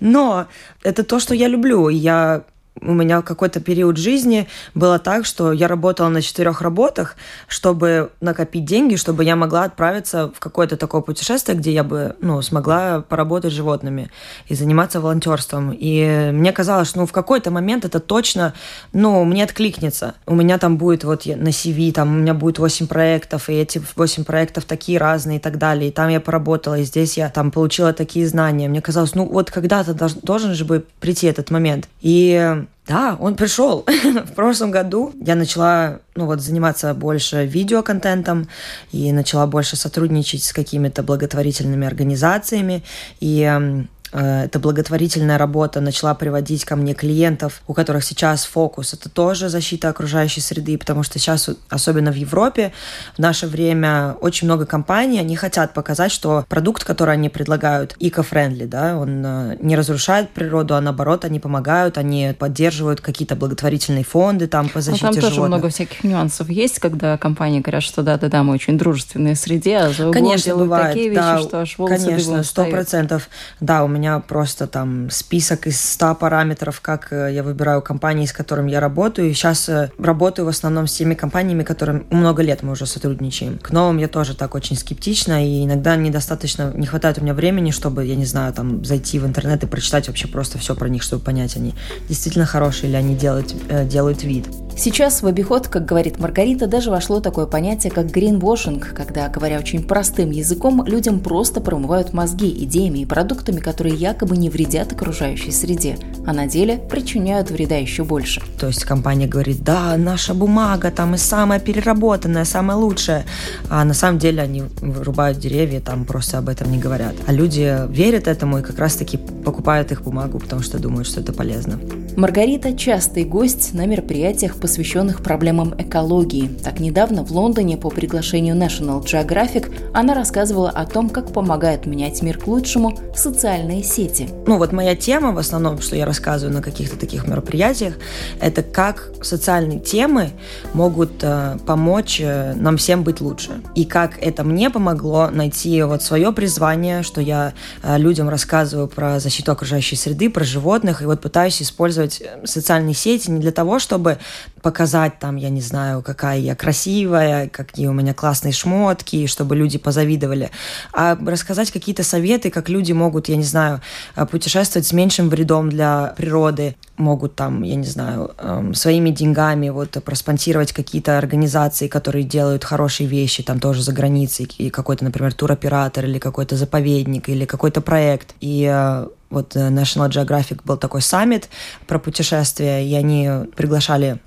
Но 0.00 0.46
это 0.82 1.02
то, 1.02 1.20
что 1.20 1.34
я 1.34 1.48
люблю. 1.48 1.88
И 1.88 1.94
я 1.94 2.44
у 2.80 2.94
меня 2.94 3.22
какой-то 3.22 3.60
период 3.60 3.96
жизни 3.96 4.48
было 4.74 4.98
так, 4.98 5.26
что 5.26 5.52
я 5.52 5.68
работала 5.68 6.08
на 6.08 6.22
четырех 6.22 6.62
работах, 6.62 7.16
чтобы 7.46 8.10
накопить 8.20 8.64
деньги, 8.64 8.96
чтобы 8.96 9.24
я 9.24 9.36
могла 9.36 9.64
отправиться 9.64 10.28
в 10.34 10.40
какое-то 10.40 10.76
такое 10.76 11.02
путешествие, 11.02 11.56
где 11.56 11.72
я 11.72 11.84
бы 11.84 12.16
ну, 12.20 12.40
смогла 12.42 13.02
поработать 13.02 13.52
с 13.52 13.56
животными 13.56 14.10
и 14.48 14.54
заниматься 14.54 15.00
волонтерством. 15.00 15.76
И 15.78 16.30
мне 16.32 16.52
казалось, 16.52 16.88
что 16.88 17.00
ну, 17.00 17.06
в 17.06 17.12
какой-то 17.12 17.50
момент 17.50 17.84
это 17.84 18.00
точно 18.00 18.54
ну, 18.92 19.24
мне 19.24 19.44
откликнется. 19.44 20.14
У 20.26 20.34
меня 20.34 20.58
там 20.58 20.76
будет 20.76 21.04
вот 21.04 21.26
на 21.26 21.48
CV, 21.48 21.92
там 21.92 22.08
у 22.08 22.18
меня 22.20 22.34
будет 22.34 22.58
8 22.58 22.86
проектов, 22.86 23.48
и 23.48 23.54
эти 23.54 23.82
8 23.96 24.24
проектов 24.24 24.64
такие 24.64 24.98
разные 24.98 25.36
и 25.36 25.40
так 25.40 25.58
далее. 25.58 25.90
И 25.90 25.92
там 25.92 26.08
я 26.08 26.20
поработала, 26.20 26.78
и 26.78 26.84
здесь 26.84 27.16
я 27.18 27.28
там 27.28 27.50
получила 27.50 27.92
такие 27.92 28.26
знания. 28.26 28.68
Мне 28.68 28.80
казалось, 28.80 29.14
ну 29.14 29.26
вот 29.26 29.50
когда-то 29.50 29.94
должен 30.22 30.54
же 30.54 30.64
бы 30.64 30.84
прийти 31.00 31.26
этот 31.26 31.50
момент. 31.50 31.88
И 32.00 32.61
да, 32.86 33.16
он 33.20 33.36
пришел. 33.36 33.84
в 34.04 34.34
прошлом 34.34 34.70
году 34.70 35.12
я 35.24 35.34
начала 35.34 36.00
ну, 36.14 36.26
вот, 36.26 36.40
заниматься 36.40 36.92
больше 36.94 37.46
видеоконтентом 37.46 38.48
и 38.90 39.12
начала 39.12 39.46
больше 39.46 39.76
сотрудничать 39.76 40.42
с 40.42 40.52
какими-то 40.52 41.02
благотворительными 41.02 41.86
организациями. 41.86 42.82
И 43.20 43.86
эта 44.12 44.58
благотворительная 44.58 45.38
работа 45.38 45.80
начала 45.80 46.14
приводить 46.14 46.64
ко 46.64 46.76
мне 46.76 46.94
клиентов, 46.94 47.62
у 47.66 47.72
которых 47.72 48.04
сейчас 48.04 48.44
фокус. 48.44 48.92
Это 48.92 49.08
тоже 49.08 49.48
защита 49.48 49.88
окружающей 49.88 50.40
среды, 50.40 50.76
потому 50.76 51.02
что 51.02 51.18
сейчас, 51.18 51.48
особенно 51.68 52.12
в 52.12 52.16
Европе, 52.16 52.72
в 53.16 53.18
наше 53.18 53.46
время 53.46 54.16
очень 54.20 54.46
много 54.46 54.66
компаний, 54.66 55.18
они 55.18 55.36
хотят 55.36 55.72
показать, 55.74 56.12
что 56.12 56.44
продукт, 56.48 56.84
который 56.84 57.14
они 57.14 57.28
предлагают, 57.28 57.96
эко-френдли, 58.00 58.66
да, 58.66 58.98
он 58.98 59.22
э, 59.24 59.56
не 59.60 59.76
разрушает 59.76 60.30
природу, 60.30 60.74
а 60.74 60.80
наоборот, 60.80 61.24
они 61.24 61.40
помогают, 61.40 61.96
они 61.96 62.34
поддерживают 62.38 63.00
какие-то 63.00 63.36
благотворительные 63.36 64.04
фонды 64.04 64.46
там 64.46 64.68
по 64.68 64.80
защите 64.80 65.06
Но 65.06 65.12
там 65.12 65.20
тоже 65.20 65.34
животных. 65.34 65.58
много 65.58 65.68
всяких 65.70 66.04
нюансов 66.04 66.48
есть, 66.50 66.78
когда 66.78 67.16
компании 67.16 67.60
говорят, 67.60 67.82
что 67.82 68.02
да-да-да, 68.02 68.42
мы 68.42 68.54
очень 68.54 68.76
дружественные 68.76 69.36
среде, 69.36 69.78
а 69.78 69.90
за 69.90 70.08
углом 70.08 70.12
Конечно, 70.12 70.44
делают 70.44 70.68
бывает, 70.68 70.86
такие 70.88 71.08
вещи, 71.08 71.20
да, 71.20 71.38
что 71.38 71.60
аж 71.60 71.78
волосы 71.78 72.04
Конечно, 72.04 72.42
сто 72.42 72.64
процентов. 72.66 73.28
Да, 73.60 73.84
у 73.84 73.88
меня 73.88 74.01
меня 74.02 74.18
просто 74.18 74.66
там 74.66 75.10
список 75.10 75.68
из 75.68 75.80
100 75.80 76.16
параметров, 76.16 76.80
как 76.80 77.12
э, 77.12 77.32
я 77.32 77.44
выбираю 77.44 77.82
компании, 77.82 78.26
с 78.26 78.32
которыми 78.32 78.72
я 78.72 78.80
работаю. 78.80 79.30
И 79.30 79.32
сейчас 79.32 79.68
э, 79.68 79.92
работаю 79.96 80.46
в 80.46 80.48
основном 80.48 80.88
с 80.88 80.94
теми 80.94 81.14
компаниями, 81.14 81.62
которым 81.62 82.04
много 82.10 82.42
лет 82.42 82.64
мы 82.64 82.72
уже 82.72 82.84
сотрудничаем. 82.84 83.58
К 83.58 83.70
новым 83.70 83.98
я 83.98 84.08
тоже 84.08 84.34
так 84.34 84.56
очень 84.56 84.76
скептична, 84.76 85.46
и 85.46 85.64
иногда 85.64 85.94
недостаточно, 85.94 86.72
не 86.74 86.86
хватает 86.86 87.18
у 87.18 87.22
меня 87.22 87.32
времени, 87.32 87.70
чтобы, 87.70 88.04
я 88.04 88.16
не 88.16 88.26
знаю, 88.26 88.52
там 88.52 88.84
зайти 88.84 89.20
в 89.20 89.26
интернет 89.26 89.62
и 89.62 89.66
прочитать 89.68 90.08
вообще 90.08 90.26
просто 90.26 90.58
все 90.58 90.74
про 90.74 90.88
них, 90.88 91.04
чтобы 91.04 91.22
понять, 91.22 91.56
они 91.56 91.72
действительно 92.08 92.44
хорошие 92.44 92.88
или 92.88 92.96
они 92.96 93.14
делают, 93.14 93.54
э, 93.68 93.86
делают 93.86 94.24
вид. 94.24 94.46
Сейчас 94.76 95.22
в 95.22 95.26
обиход, 95.26 95.68
как 95.68 95.84
говорит 95.84 96.18
Маргарита, 96.18 96.66
даже 96.66 96.90
вошло 96.90 97.20
такое 97.20 97.46
понятие, 97.46 97.92
как 97.92 98.10
гринвошинг, 98.10 98.94
когда, 98.94 99.28
говоря 99.28 99.58
очень 99.58 99.84
простым 99.84 100.30
языком, 100.30 100.84
людям 100.86 101.20
просто 101.20 101.60
промывают 101.60 102.12
мозги 102.12 102.50
идеями 102.64 103.00
и 103.00 103.06
продуктами, 103.06 103.60
которые 103.60 103.91
якобы 103.94 104.36
не 104.36 104.50
вредят 104.50 104.92
окружающей 104.92 105.50
среде, 105.50 105.96
а 106.26 106.32
на 106.32 106.46
деле 106.46 106.78
причиняют 106.78 107.50
вреда 107.50 107.76
еще 107.76 108.04
больше. 108.04 108.42
То 108.58 108.68
есть 108.68 108.84
компания 108.84 109.26
говорит, 109.26 109.62
да, 109.62 109.96
наша 109.96 110.34
бумага 110.34 110.90
там 110.90 111.14
и 111.14 111.18
самая 111.18 111.60
переработанная, 111.60 112.44
самая 112.44 112.76
лучшая, 112.76 113.24
а 113.68 113.84
на 113.84 113.94
самом 113.94 114.18
деле 114.18 114.42
они 114.42 114.62
вырубают 114.80 115.38
деревья, 115.38 115.80
там 115.80 116.04
просто 116.04 116.38
об 116.38 116.48
этом 116.48 116.70
не 116.70 116.78
говорят. 116.78 117.14
А 117.26 117.32
люди 117.32 117.76
верят 117.88 118.28
этому 118.28 118.58
и 118.58 118.62
как 118.62 118.78
раз-таки 118.78 119.16
покупают 119.16 119.92
их 119.92 120.02
бумагу, 120.02 120.38
потому 120.38 120.62
что 120.62 120.78
думают, 120.78 121.06
что 121.06 121.20
это 121.20 121.32
полезно. 121.32 121.78
Маргарита– 122.16 122.72
частый 122.76 123.24
гость 123.24 123.72
на 123.72 123.86
мероприятиях, 123.86 124.56
посвященных 124.56 125.22
проблемам 125.22 125.74
экологии. 125.78 126.48
Так 126.62 126.78
недавно 126.78 127.24
в 127.24 127.30
Лондоне 127.30 127.78
по 127.78 127.88
приглашению 127.88 128.54
National 128.54 129.02
Geographic 129.02 129.72
она 129.94 130.14
рассказывала 130.14 130.68
о 130.68 130.84
том, 130.84 131.08
как 131.08 131.32
помогает 131.32 131.86
менять 131.86 132.22
мир 132.22 132.38
к 132.38 132.46
лучшему 132.46 132.98
социальные 133.16 133.81
сети. 133.82 134.28
Ну 134.46 134.58
вот 134.58 134.72
моя 134.72 134.96
тема 134.96 135.32
в 135.32 135.38
основном, 135.38 135.80
что 135.80 135.96
я 135.96 136.06
рассказываю 136.06 136.54
на 136.54 136.62
каких-то 136.62 136.96
таких 136.96 137.26
мероприятиях, 137.26 137.94
это 138.40 138.62
как 138.62 139.10
социальные 139.22 139.80
темы 139.80 140.30
могут 140.74 141.22
э, 141.22 141.58
помочь 141.66 142.20
э, 142.20 142.54
нам 142.54 142.76
всем 142.76 143.04
быть 143.04 143.20
лучше. 143.20 143.62
И 143.74 143.84
как 143.84 144.18
это 144.20 144.44
мне 144.44 144.70
помогло 144.70 145.28
найти 145.30 145.82
вот 145.82 146.02
свое 146.02 146.32
призвание, 146.32 147.02
что 147.02 147.20
я 147.20 147.52
э, 147.82 147.98
людям 147.98 148.28
рассказываю 148.28 148.88
про 148.88 149.20
защиту 149.20 149.52
окружающей 149.52 149.96
среды, 149.96 150.30
про 150.30 150.44
животных, 150.44 151.02
и 151.02 151.04
вот 151.04 151.20
пытаюсь 151.20 151.62
использовать 151.62 151.82
использовать 151.82 152.20
э, 152.20 152.46
социальные 152.46 152.94
сети 152.94 153.30
не 153.30 153.40
для 153.40 153.52
того, 153.52 153.78
чтобы 153.78 154.18
показать 154.62 155.18
там, 155.18 155.36
я 155.36 155.50
не 155.50 155.60
знаю, 155.60 156.02
какая 156.02 156.38
я 156.38 156.54
красивая, 156.54 157.48
какие 157.48 157.88
у 157.88 157.92
меня 157.92 158.14
классные 158.14 158.52
шмотки, 158.52 159.26
чтобы 159.26 159.56
люди 159.56 159.78
позавидовали, 159.78 160.50
а 160.92 161.16
рассказать 161.16 161.70
какие-то 161.70 162.04
советы, 162.04 162.50
как 162.50 162.68
люди 162.68 162.92
могут, 162.92 163.28
я 163.28 163.36
не 163.36 163.44
знаю, 163.44 163.71
э, 164.16 164.26
путешествовать 164.26 164.86
с 164.86 164.92
меньшим 164.92 165.28
вредом 165.28 165.70
для 165.70 166.14
природы, 166.16 166.74
могут 166.96 167.34
там, 167.34 167.62
я 167.62 167.74
не 167.74 167.86
знаю, 167.86 168.32
эм, 168.38 168.74
своими 168.74 169.10
деньгами 169.10 169.68
вот 169.70 169.90
проспонсировать 170.04 170.72
какие-то 170.72 171.18
организации, 171.18 171.88
которые 171.88 172.24
делают 172.24 172.64
хорошие 172.64 173.08
вещи, 173.08 173.42
там 173.42 173.60
тоже 173.60 173.82
за 173.82 173.92
границей, 173.92 174.48
и 174.58 174.70
какой-то, 174.70 175.04
например, 175.04 175.32
туроператор 175.32 176.04
или 176.04 176.18
какой-то 176.18 176.56
заповедник 176.56 177.28
или 177.28 177.44
какой-то 177.44 177.80
проект. 177.80 178.34
И 178.40 178.68
э, 178.70 179.08
вот 179.30 179.56
э, 179.56 179.68
National 179.68 180.10
Geographic 180.10 180.60
был 180.64 180.76
такой 180.76 181.02
саммит 181.02 181.48
про 181.86 181.98
путешествия, 181.98 182.86
и 182.86 182.94
они 182.94 183.28
приглашали 183.56 184.18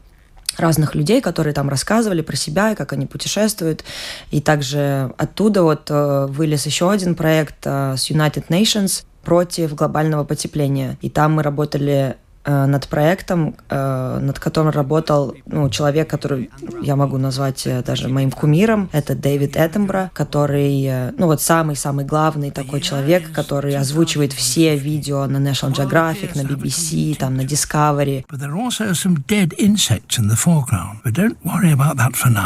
разных 0.58 0.95
людей, 0.95 1.21
которые 1.21 1.53
там 1.53 1.69
рассказывали 1.69 2.21
про 2.21 2.36
себя 2.36 2.71
и 2.71 2.75
как 2.75 2.93
они 2.93 3.05
путешествуют. 3.05 3.84
И 4.31 4.39
также 4.39 5.13
оттуда 5.17 5.63
вот 5.63 5.89
вылез 5.89 6.65
еще 6.65 6.89
один 6.89 7.15
проект 7.15 7.65
с 7.65 8.10
United 8.10 8.47
Nations 8.47 9.03
против 9.25 9.75
глобального 9.75 10.23
потепления. 10.23 10.97
И 11.01 11.09
там 11.09 11.33
мы 11.33 11.43
работали 11.43 12.15
над 12.45 12.88
проектом, 12.88 13.55
э, 13.69 14.19
над 14.21 14.39
которым 14.39 14.71
работал 14.71 15.36
ну, 15.45 15.69
человек, 15.69 16.10
который 16.10 16.49
я 16.81 16.95
могу 16.95 17.17
назвать 17.17 17.65
э, 17.65 17.81
даже 17.81 18.08
моим 18.08 18.31
кумиром. 18.31 18.89
Это 18.91 19.15
Дэвид 19.15 19.55
Эттенбро, 19.55 20.12
который, 20.13 21.12
ну 21.17 21.25
вот 21.25 21.41
самый-самый 21.41 22.05
главный 22.05 22.51
такой 22.51 22.81
человек, 22.81 23.31
который 23.31 23.75
озвучивает 23.75 24.34
все 24.34 24.75
видео 24.75 25.25
на 25.25 25.38
National 25.38 25.73
Geographic, 25.73 26.36
на 26.36 26.47
BBC, 26.47 27.15
там, 27.17 27.36
на 27.36 27.41
Discovery. 27.41 28.25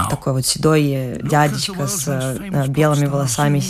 Такой 0.09 0.33
вот 0.33 0.45
седой 0.45 1.21
дядечка 1.23 1.87
с 1.87 2.39
белыми 2.69 3.05
волосами, 3.05 3.61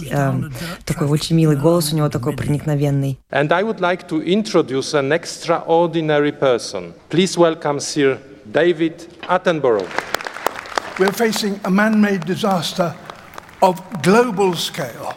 такой 0.85 1.07
очень 1.07 1.35
милый 1.35 1.57
голос 1.57 1.91
у 1.93 1.95
него 1.95 2.09
такой 2.09 2.35
проникновенный. 2.35 3.19
And 3.31 3.51
I 3.51 3.63
would 3.63 3.79
like 3.79 4.07
to 4.09 4.21
introduce 4.23 4.93
an 4.93 5.11
extraordinary 5.11 6.18
extraordinary 6.19 6.31
person. 6.31 6.93
Please 7.09 7.37
welcome 7.37 7.79
Sir 7.79 8.19
David 8.51 8.99
Attenborough. 9.21 9.87
We're 10.99 11.13
facing 11.13 11.59
a 11.63 11.71
man-made 11.71 12.25
disaster 12.25 12.95
of 13.61 13.81
global 14.01 14.55
scale. 14.55 15.13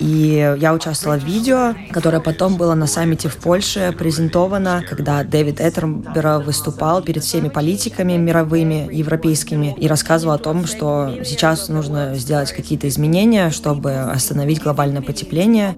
И 0.00 0.56
я 0.58 0.74
участвовала 0.74 1.18
в 1.18 1.24
видео, 1.24 1.74
которое 1.92 2.20
потом 2.20 2.56
было 2.56 2.74
на 2.74 2.86
саммите 2.86 3.28
в 3.28 3.36
Польше 3.36 3.94
презентовано, 3.96 4.82
когда 4.88 5.22
Дэвид 5.22 5.60
Этербера 5.60 6.38
выступал 6.38 7.02
перед 7.02 7.22
всеми 7.22 7.48
политиками 7.48 8.14
мировыми, 8.14 8.88
европейскими, 8.92 9.74
и 9.78 9.86
рассказывал 9.86 10.34
о 10.34 10.38
том, 10.38 10.66
что 10.66 11.14
сейчас 11.24 11.68
нужно 11.68 12.14
сделать 12.14 12.52
какие-то 12.52 12.88
изменения, 12.88 13.50
чтобы 13.50 13.92
остановить 13.94 14.62
глобальное 14.62 15.02
потепление. 15.02 15.76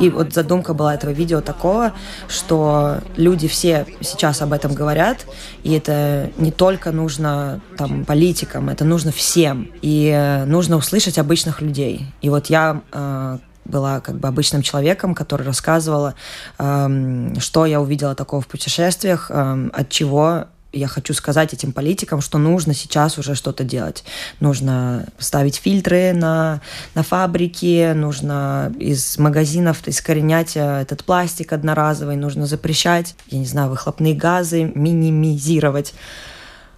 И 0.00 0.10
вот 0.10 0.32
задумка 0.32 0.74
была 0.74 0.94
этого 0.94 1.10
видео 1.10 1.40
такого, 1.40 1.92
что 2.28 2.98
люди 3.16 3.48
все 3.48 3.86
сейчас 4.00 4.40
об 4.42 4.52
этом 4.52 4.74
говорят, 4.74 5.26
и 5.62 5.72
это 5.72 6.30
не 6.38 6.50
только 6.50 6.92
нужно 6.92 7.60
там 7.76 8.04
политикам, 8.04 8.53
политикам, 8.54 8.68
это 8.68 8.84
нужно 8.84 9.10
всем. 9.10 9.70
И 9.82 10.10
э, 10.14 10.44
нужно 10.44 10.76
услышать 10.76 11.18
обычных 11.18 11.60
людей. 11.60 12.06
И 12.22 12.30
вот 12.30 12.46
я 12.46 12.80
э, 12.92 13.38
была 13.64 14.00
как 14.00 14.16
бы 14.16 14.28
обычным 14.28 14.62
человеком, 14.62 15.14
который 15.14 15.46
рассказывала, 15.46 16.14
э, 16.58 17.34
что 17.38 17.66
я 17.66 17.80
увидела 17.80 18.14
такого 18.14 18.42
в 18.42 18.46
путешествиях, 18.46 19.30
э, 19.30 19.70
от 19.72 19.88
чего 19.88 20.46
я 20.72 20.88
хочу 20.88 21.14
сказать 21.14 21.54
этим 21.54 21.72
политикам, 21.72 22.20
что 22.20 22.38
нужно 22.38 22.74
сейчас 22.74 23.18
уже 23.18 23.36
что-то 23.36 23.62
делать. 23.62 24.04
Нужно 24.40 25.06
ставить 25.18 25.56
фильтры 25.56 26.12
на, 26.12 26.60
на 26.96 27.02
фабрики, 27.04 27.92
нужно 27.94 28.72
из 28.80 29.18
магазинов 29.18 29.86
искоренять 29.86 30.56
э, 30.56 30.82
этот 30.82 31.04
пластик 31.04 31.52
одноразовый, 31.52 32.16
нужно 32.16 32.46
запрещать, 32.46 33.14
я 33.30 33.38
не 33.38 33.46
знаю, 33.46 33.70
выхлопные 33.70 34.14
газы, 34.14 34.72
минимизировать. 34.74 35.94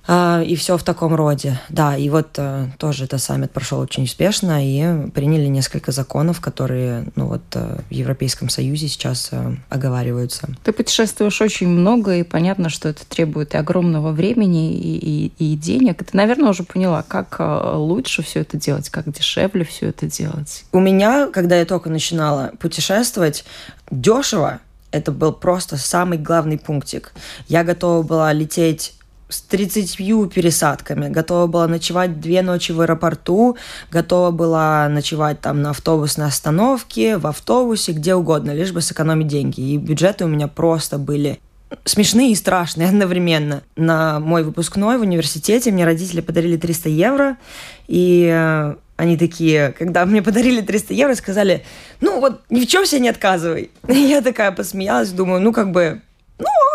А, 0.08 0.42
и 0.42 0.54
все 0.54 0.76
в 0.78 0.82
таком 0.82 1.14
роде. 1.14 1.60
Да, 1.68 1.96
и 1.96 2.08
вот 2.08 2.28
э, 2.36 2.66
тоже 2.78 3.04
этот 3.04 3.20
саммит 3.20 3.50
прошел 3.50 3.80
очень 3.80 4.04
успешно, 4.04 4.64
и 4.64 5.10
приняли 5.10 5.46
несколько 5.46 5.92
законов, 5.92 6.40
которые 6.40 7.06
ну 7.16 7.26
вот 7.26 7.42
э, 7.54 7.80
в 7.88 7.92
Европейском 7.92 8.48
Союзе 8.48 8.88
сейчас 8.88 9.28
э, 9.32 9.56
оговариваются. 9.68 10.48
Ты 10.62 10.72
путешествуешь 10.72 11.40
очень 11.40 11.68
много, 11.68 12.16
и 12.16 12.22
понятно, 12.22 12.68
что 12.68 12.88
это 12.88 13.04
требует 13.06 13.54
и 13.54 13.58
огромного 13.58 14.12
времени, 14.12 14.74
и, 14.74 15.32
и, 15.38 15.52
и 15.52 15.56
денег. 15.56 15.98
ты, 15.98 16.16
наверное, 16.16 16.50
уже 16.50 16.62
поняла, 16.62 17.02
как 17.02 17.36
лучше 17.74 18.22
все 18.22 18.40
это 18.40 18.56
делать, 18.56 18.90
как 18.90 19.12
дешевле 19.12 19.64
все 19.64 19.88
это 19.88 20.06
делать. 20.06 20.64
У 20.72 20.80
меня, 20.80 21.28
когда 21.28 21.56
я 21.56 21.64
только 21.64 21.90
начинала 21.90 22.52
путешествовать, 22.60 23.44
дешево 23.90 24.60
это 24.92 25.12
был 25.12 25.32
просто 25.32 25.76
самый 25.76 26.18
главный 26.18 26.58
пунктик. 26.58 27.12
Я 27.48 27.64
готова 27.64 28.02
была 28.02 28.32
лететь 28.32 28.95
с 29.28 29.40
30 29.40 29.96
пересадками, 30.32 31.08
готова 31.08 31.46
была 31.46 31.66
ночевать 31.66 32.20
две 32.20 32.42
ночи 32.42 32.72
в 32.72 32.80
аэропорту, 32.80 33.56
готова 33.90 34.30
была 34.30 34.88
ночевать 34.88 35.40
там 35.40 35.62
на 35.62 35.70
автобусной 35.70 36.26
остановке, 36.26 37.16
в 37.16 37.26
автобусе, 37.26 37.92
где 37.92 38.14
угодно, 38.14 38.52
лишь 38.52 38.72
бы 38.72 38.80
сэкономить 38.80 39.26
деньги. 39.26 39.60
И 39.60 39.78
бюджеты 39.78 40.24
у 40.24 40.28
меня 40.28 40.46
просто 40.46 40.98
были 40.98 41.40
смешные 41.84 42.32
и 42.32 42.36
страшные 42.36 42.88
одновременно. 42.88 43.62
На 43.76 44.20
мой 44.20 44.44
выпускной 44.44 44.98
в 44.98 45.02
университете 45.02 45.72
мне 45.72 45.84
родители 45.84 46.20
подарили 46.20 46.56
300 46.56 46.88
евро, 46.88 47.36
и 47.88 48.30
э, 48.32 48.76
они 48.96 49.16
такие, 49.16 49.74
когда 49.78 50.06
мне 50.06 50.22
подарили 50.22 50.60
300 50.60 50.94
евро, 50.94 51.14
сказали, 51.14 51.64
ну 52.00 52.20
вот 52.20 52.42
ни 52.50 52.60
в 52.60 52.66
чем 52.66 52.86
себе 52.86 53.00
не 53.00 53.08
отказывай. 53.08 53.70
И 53.88 53.94
я 53.94 54.22
такая 54.22 54.52
посмеялась, 54.52 55.10
думаю, 55.10 55.40
ну 55.40 55.52
как 55.52 55.72
бы 55.72 56.02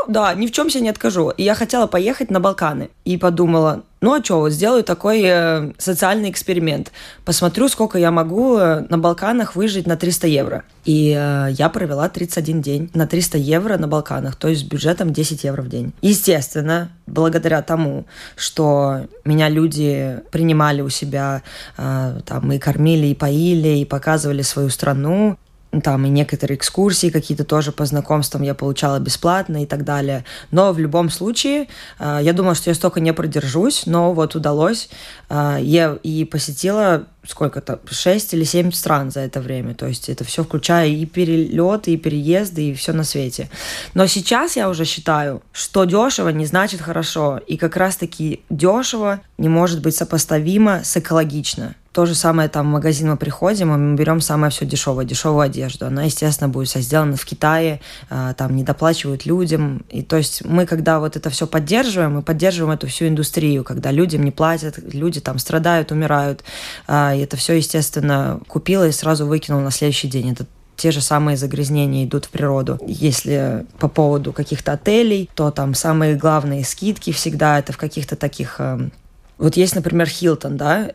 да, 0.08 0.34
ни 0.34 0.48
в 0.48 0.52
чем 0.52 0.70
себе 0.70 0.84
не 0.84 0.90
откажу. 0.90 1.30
И 1.30 1.44
я 1.44 1.56
хотела 1.56 1.88
поехать 1.88 2.32
на 2.32 2.40
Балканы. 2.40 2.90
И 3.06 3.18
подумала, 3.18 3.84
ну 4.02 4.14
а 4.14 4.24
что, 4.24 4.40
вот 4.40 4.52
сделаю 4.52 4.84
такой 4.84 5.22
э, 5.24 5.72
социальный 5.78 6.30
эксперимент. 6.30 6.92
Посмотрю, 7.24 7.70
сколько 7.70 8.00
я 8.00 8.10
могу 8.12 8.58
э, 8.58 8.86
на 8.90 8.98
Балканах 8.98 9.56
выжить 9.56 9.86
на 9.88 9.96
300 9.96 10.28
евро. 10.28 10.64
И 10.86 11.16
э, 11.16 11.50
я 11.52 11.70
провела 11.70 12.10
31 12.10 12.62
день 12.62 12.90
на 12.94 13.06
300 13.06 13.38
евро 13.38 13.78
на 13.78 13.88
Балканах, 13.88 14.36
то 14.36 14.48
есть 14.48 14.62
с 14.62 14.64
бюджетом 14.64 15.14
10 15.14 15.44
евро 15.44 15.62
в 15.62 15.70
день. 15.70 15.94
Естественно, 16.02 16.90
благодаря 17.06 17.62
тому, 17.62 18.06
что 18.36 19.02
меня 19.24 19.50
люди 19.50 20.20
принимали 20.32 20.82
у 20.82 20.90
себя, 20.90 21.44
э, 21.78 22.20
там 22.26 22.52
и 22.52 22.58
кормили, 22.58 23.08
и 23.08 23.16
поили, 23.16 23.78
и 23.80 23.86
показывали 23.86 24.42
свою 24.42 24.70
страну, 24.70 25.38
там 25.80 26.06
и 26.06 26.10
некоторые 26.10 26.58
экскурсии 26.58 27.10
какие-то 27.10 27.46
тоже 27.46 27.72
по 27.72 27.86
знакомствам 27.86 28.42
я 28.42 28.54
получала 28.54 29.00
бесплатно 29.00 29.64
и 29.64 29.66
так 29.66 29.86
далее. 29.86 30.26
Но 30.52 30.74
в 30.74 30.80
любом 30.80 31.10
случае, 31.10 31.68
э, 32.00 32.20
я 32.22 32.34
думала, 32.34 32.56
что 32.56 32.70
я 32.70 32.76
столько 32.76 33.00
не 33.00 33.14
продержусь, 33.14 33.86
но 33.86 34.14
вот 34.14 34.36
удалось. 34.36 34.90
Э, 35.30 35.58
я 35.62 35.98
и 36.04 36.26
посетила 36.26 37.08
сколько-то, 37.26 37.80
6 37.90 38.34
или 38.34 38.44
7 38.44 38.72
стран 38.72 39.12
за 39.12 39.22
это 39.22 39.40
время. 39.40 39.74
То 39.74 39.88
есть 39.88 40.10
это 40.10 40.26
все 40.26 40.44
включая 40.44 40.90
и 40.90 41.06
перелеты, 41.06 41.94
и 41.94 41.98
переезды, 41.98 42.70
и 42.70 42.74
все 42.74 42.92
на 42.92 43.04
свете. 43.04 43.50
Но 43.94 44.08
сейчас 44.08 44.58
я 44.58 44.70
уже 44.70 44.86
считаю, 44.86 45.42
что 45.54 45.86
дешево 45.86 46.30
не 46.30 46.46
значит 46.46 46.82
хорошо. 46.82 47.40
И 47.48 47.56
как 47.58 47.78
раз-таки 47.78 48.44
дешево 48.50 49.22
не 49.38 49.50
может 49.50 49.82
быть 49.82 49.96
сопоставимо 49.96 50.84
с 50.84 50.98
экологично. 50.98 51.76
То 51.92 52.06
же 52.06 52.16
самое 52.16 52.48
там 52.48 52.68
в 52.68 52.72
магазин 52.72 53.10
мы 53.10 53.18
приходим, 53.18 53.74
и 53.74 53.78
мы 53.78 53.98
берем 53.98 54.22
самое 54.22 54.50
все 54.50 54.66
дешевое, 54.66 55.04
дешевую 55.04 55.42
одежду. 55.42 55.88
Она, 55.88 56.04
естественно, 56.04 56.48
будет 56.48 56.70
вся 56.70 56.80
сделана 56.80 57.18
в 57.18 57.26
Китае, 57.26 57.82
а, 58.10 58.34
там 58.34 58.56
не 58.56 58.64
доплачивают 58.64 59.26
людям. 59.26 59.84
И 59.90 60.02
то 60.02 60.16
есть 60.16 60.46
мы, 60.46 60.66
когда 60.66 61.00
вот 61.00 61.18
это 61.18 61.30
все 61.30 61.48
поддерживаем, 61.48 62.14
мы 62.14 62.22
поддерживаем 62.22 62.74
эту 62.74 62.88
всю 62.88 63.08
индустрию, 63.08 63.66
когда 63.66 63.92
людям 63.92 64.24
не 64.24 64.32
платят, 64.32 64.80
люди 64.94 65.20
там 65.20 65.38
страдают, 65.38 65.92
умирают. 65.92 66.46
А, 66.88 67.14
и 67.14 67.20
это 67.20 67.36
все, 67.36 67.54
естественно, 67.58 68.40
купила 68.48 68.88
и 68.88 68.92
сразу 68.94 69.26
выкинула 69.26 69.62
на 69.62 69.72
следующий 69.72 70.08
день. 70.08 70.32
Это 70.32 70.46
те 70.78 70.92
же 70.92 71.02
самые 71.02 71.36
загрязнения 71.36 72.06
идут 72.06 72.26
в 72.26 72.30
природу. 72.30 72.80
Если 72.88 73.66
по 73.80 73.90
поводу 73.90 74.32
каких-то 74.32 74.72
отелей, 74.72 75.30
то 75.36 75.52
там 75.52 75.74
самые 75.74 76.16
главные 76.16 76.64
скидки 76.64 77.12
всегда 77.12 77.60
это 77.60 77.74
в 77.74 77.78
каких-то 77.78 78.16
таких... 78.16 78.56
Э, 78.60 78.90
вот 79.38 79.58
есть, 79.58 79.76
например, 79.76 80.08
Хилтон, 80.08 80.56
да, 80.56 80.92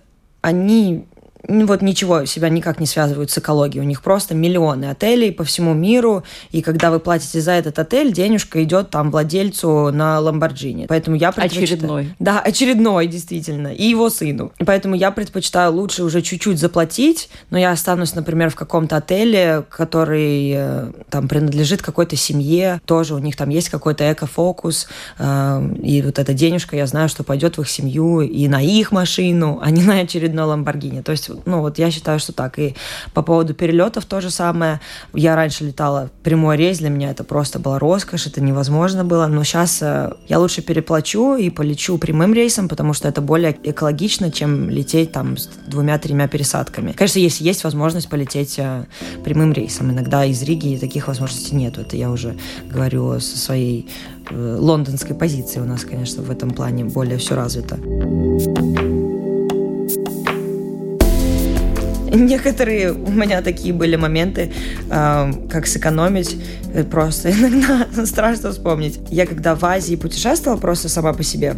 они 0.47 1.05
вот 1.49 1.83
ничего 1.83 2.25
себя 2.25 2.49
никак 2.49 2.81
не 2.81 2.87
связывают 2.87 3.31
с 3.31 3.39
экологией. 3.39 3.83
У 3.83 3.87
них 3.87 4.03
просто 4.03 4.35
миллионы 4.35 4.87
отелей 4.87 5.33
по 5.33 5.45
всему 5.45 5.75
миру, 5.75 6.25
и 6.51 6.63
когда 6.63 6.91
вы 6.91 7.01
платите 7.01 7.41
за 7.41 7.53
этот 7.53 7.79
отель, 7.79 8.13
денежка 8.13 8.63
идет 8.63 8.91
там 8.91 9.11
владельцу 9.11 9.91
на 9.93 10.21
Ламборджини. 10.21 10.87
Поэтому 10.87 11.17
я 11.17 11.33
предпочитаю... 11.33 11.65
Очередной. 11.65 12.15
Да, 12.19 12.41
очередной, 12.41 13.07
действительно, 13.07 13.69
и 13.69 13.85
его 13.85 14.11
сыну. 14.11 14.53
Поэтому 14.65 14.95
я 14.95 15.11
предпочитаю 15.11 15.73
лучше 15.73 16.03
уже 16.03 16.23
чуть-чуть 16.23 16.59
заплатить, 16.59 17.29
но 17.51 17.59
я 17.59 17.71
останусь, 17.71 18.15
например, 18.15 18.51
в 18.51 18.57
каком-то 18.57 18.97
отеле, 18.97 19.65
который 19.69 20.53
э, 20.55 20.93
там 21.11 21.29
принадлежит 21.29 21.83
какой-то 21.83 22.17
семье, 22.17 22.81
тоже 22.85 23.15
у 23.15 23.19
них 23.19 23.37
там 23.37 23.51
есть 23.51 23.69
какой-то 23.69 24.13
экофокус, 24.13 24.89
э, 25.19 25.71
и 25.83 26.03
вот 26.03 26.19
эта 26.19 26.35
денежка, 26.35 26.77
я 26.77 26.87
знаю, 26.87 27.09
что 27.09 27.25
пойдет 27.25 27.59
в 27.59 27.61
их 27.61 27.69
семью 27.69 28.21
и 28.21 28.49
на 28.49 28.63
их 28.63 28.93
машину, 28.93 29.59
а 29.63 29.71
не 29.71 29.83
на 29.83 30.01
очередной 30.01 30.45
Ламборгини. 30.47 31.03
То 31.03 31.13
есть 31.13 31.31
ну, 31.45 31.61
вот 31.61 31.79
я 31.79 31.91
считаю, 31.91 32.19
что 32.19 32.33
так. 32.33 32.59
И 32.59 32.75
по 33.15 33.23
поводу 33.23 33.55
перелетов 33.55 34.05
то 34.05 34.21
же 34.21 34.31
самое. 34.31 34.81
Я 35.13 35.37
раньше 35.37 35.65
летала 35.65 36.11
прямой 36.23 36.57
рейс, 36.57 36.79
для 36.79 36.91
меня 36.91 37.11
это 37.11 37.25
просто 37.25 37.59
была 37.59 37.79
роскошь, 37.79 38.27
это 38.27 38.41
невозможно 38.41 39.05
было. 39.05 39.27
Но 39.27 39.45
сейчас 39.45 39.83
э, 39.83 40.13
я 40.29 40.39
лучше 40.39 40.63
переплачу 40.63 41.37
и 41.37 41.51
полечу 41.51 41.99
прямым 41.99 42.35
рейсом, 42.35 42.69
потому 42.69 42.93
что 42.93 43.09
это 43.09 43.21
более 43.21 43.57
экологично, 43.63 44.31
чем 44.31 44.71
лететь 44.71 45.13
там 45.13 45.37
с 45.37 45.49
двумя-тремя 45.67 46.29
пересадками. 46.29 46.93
Конечно, 46.93 47.19
если 47.19 47.45
есть 47.45 47.65
возможность 47.65 48.09
полететь 48.09 48.59
э, 48.59 48.85
прямым 49.25 49.53
рейсом. 49.53 49.91
Иногда 49.91 50.25
из 50.25 50.43
Риги 50.43 50.77
таких 50.79 51.09
возможностей 51.09 51.55
нет. 51.55 51.79
Это 51.79 51.97
я 51.97 52.11
уже 52.11 52.37
говорю 52.71 53.19
со 53.21 53.37
своей 53.39 53.89
э, 54.31 54.57
лондонской 54.59 55.17
позиции. 55.17 55.61
У 55.61 55.65
нас, 55.65 55.85
конечно, 55.85 56.23
в 56.23 56.31
этом 56.31 56.51
плане 56.51 56.85
более 56.85 57.19
все 57.19 57.35
развито. 57.35 57.77
Некоторые 62.17 62.93
у 62.93 63.11
меня 63.11 63.43
такие 63.43 63.75
были 63.75 63.97
моменты, 63.97 64.53
э, 64.91 65.33
как 65.51 65.67
сэкономить, 65.67 66.37
э, 66.73 66.83
просто 66.85 67.31
иногда 67.31 67.87
страшно 68.07 68.53
вспомнить. 68.53 68.99
Я 69.11 69.27
когда 69.27 69.55
в 69.55 69.65
Азии 69.65 69.97
путешествовала 69.97 70.59
просто 70.59 70.89
сама 70.89 71.13
по 71.13 71.23
себе, 71.23 71.57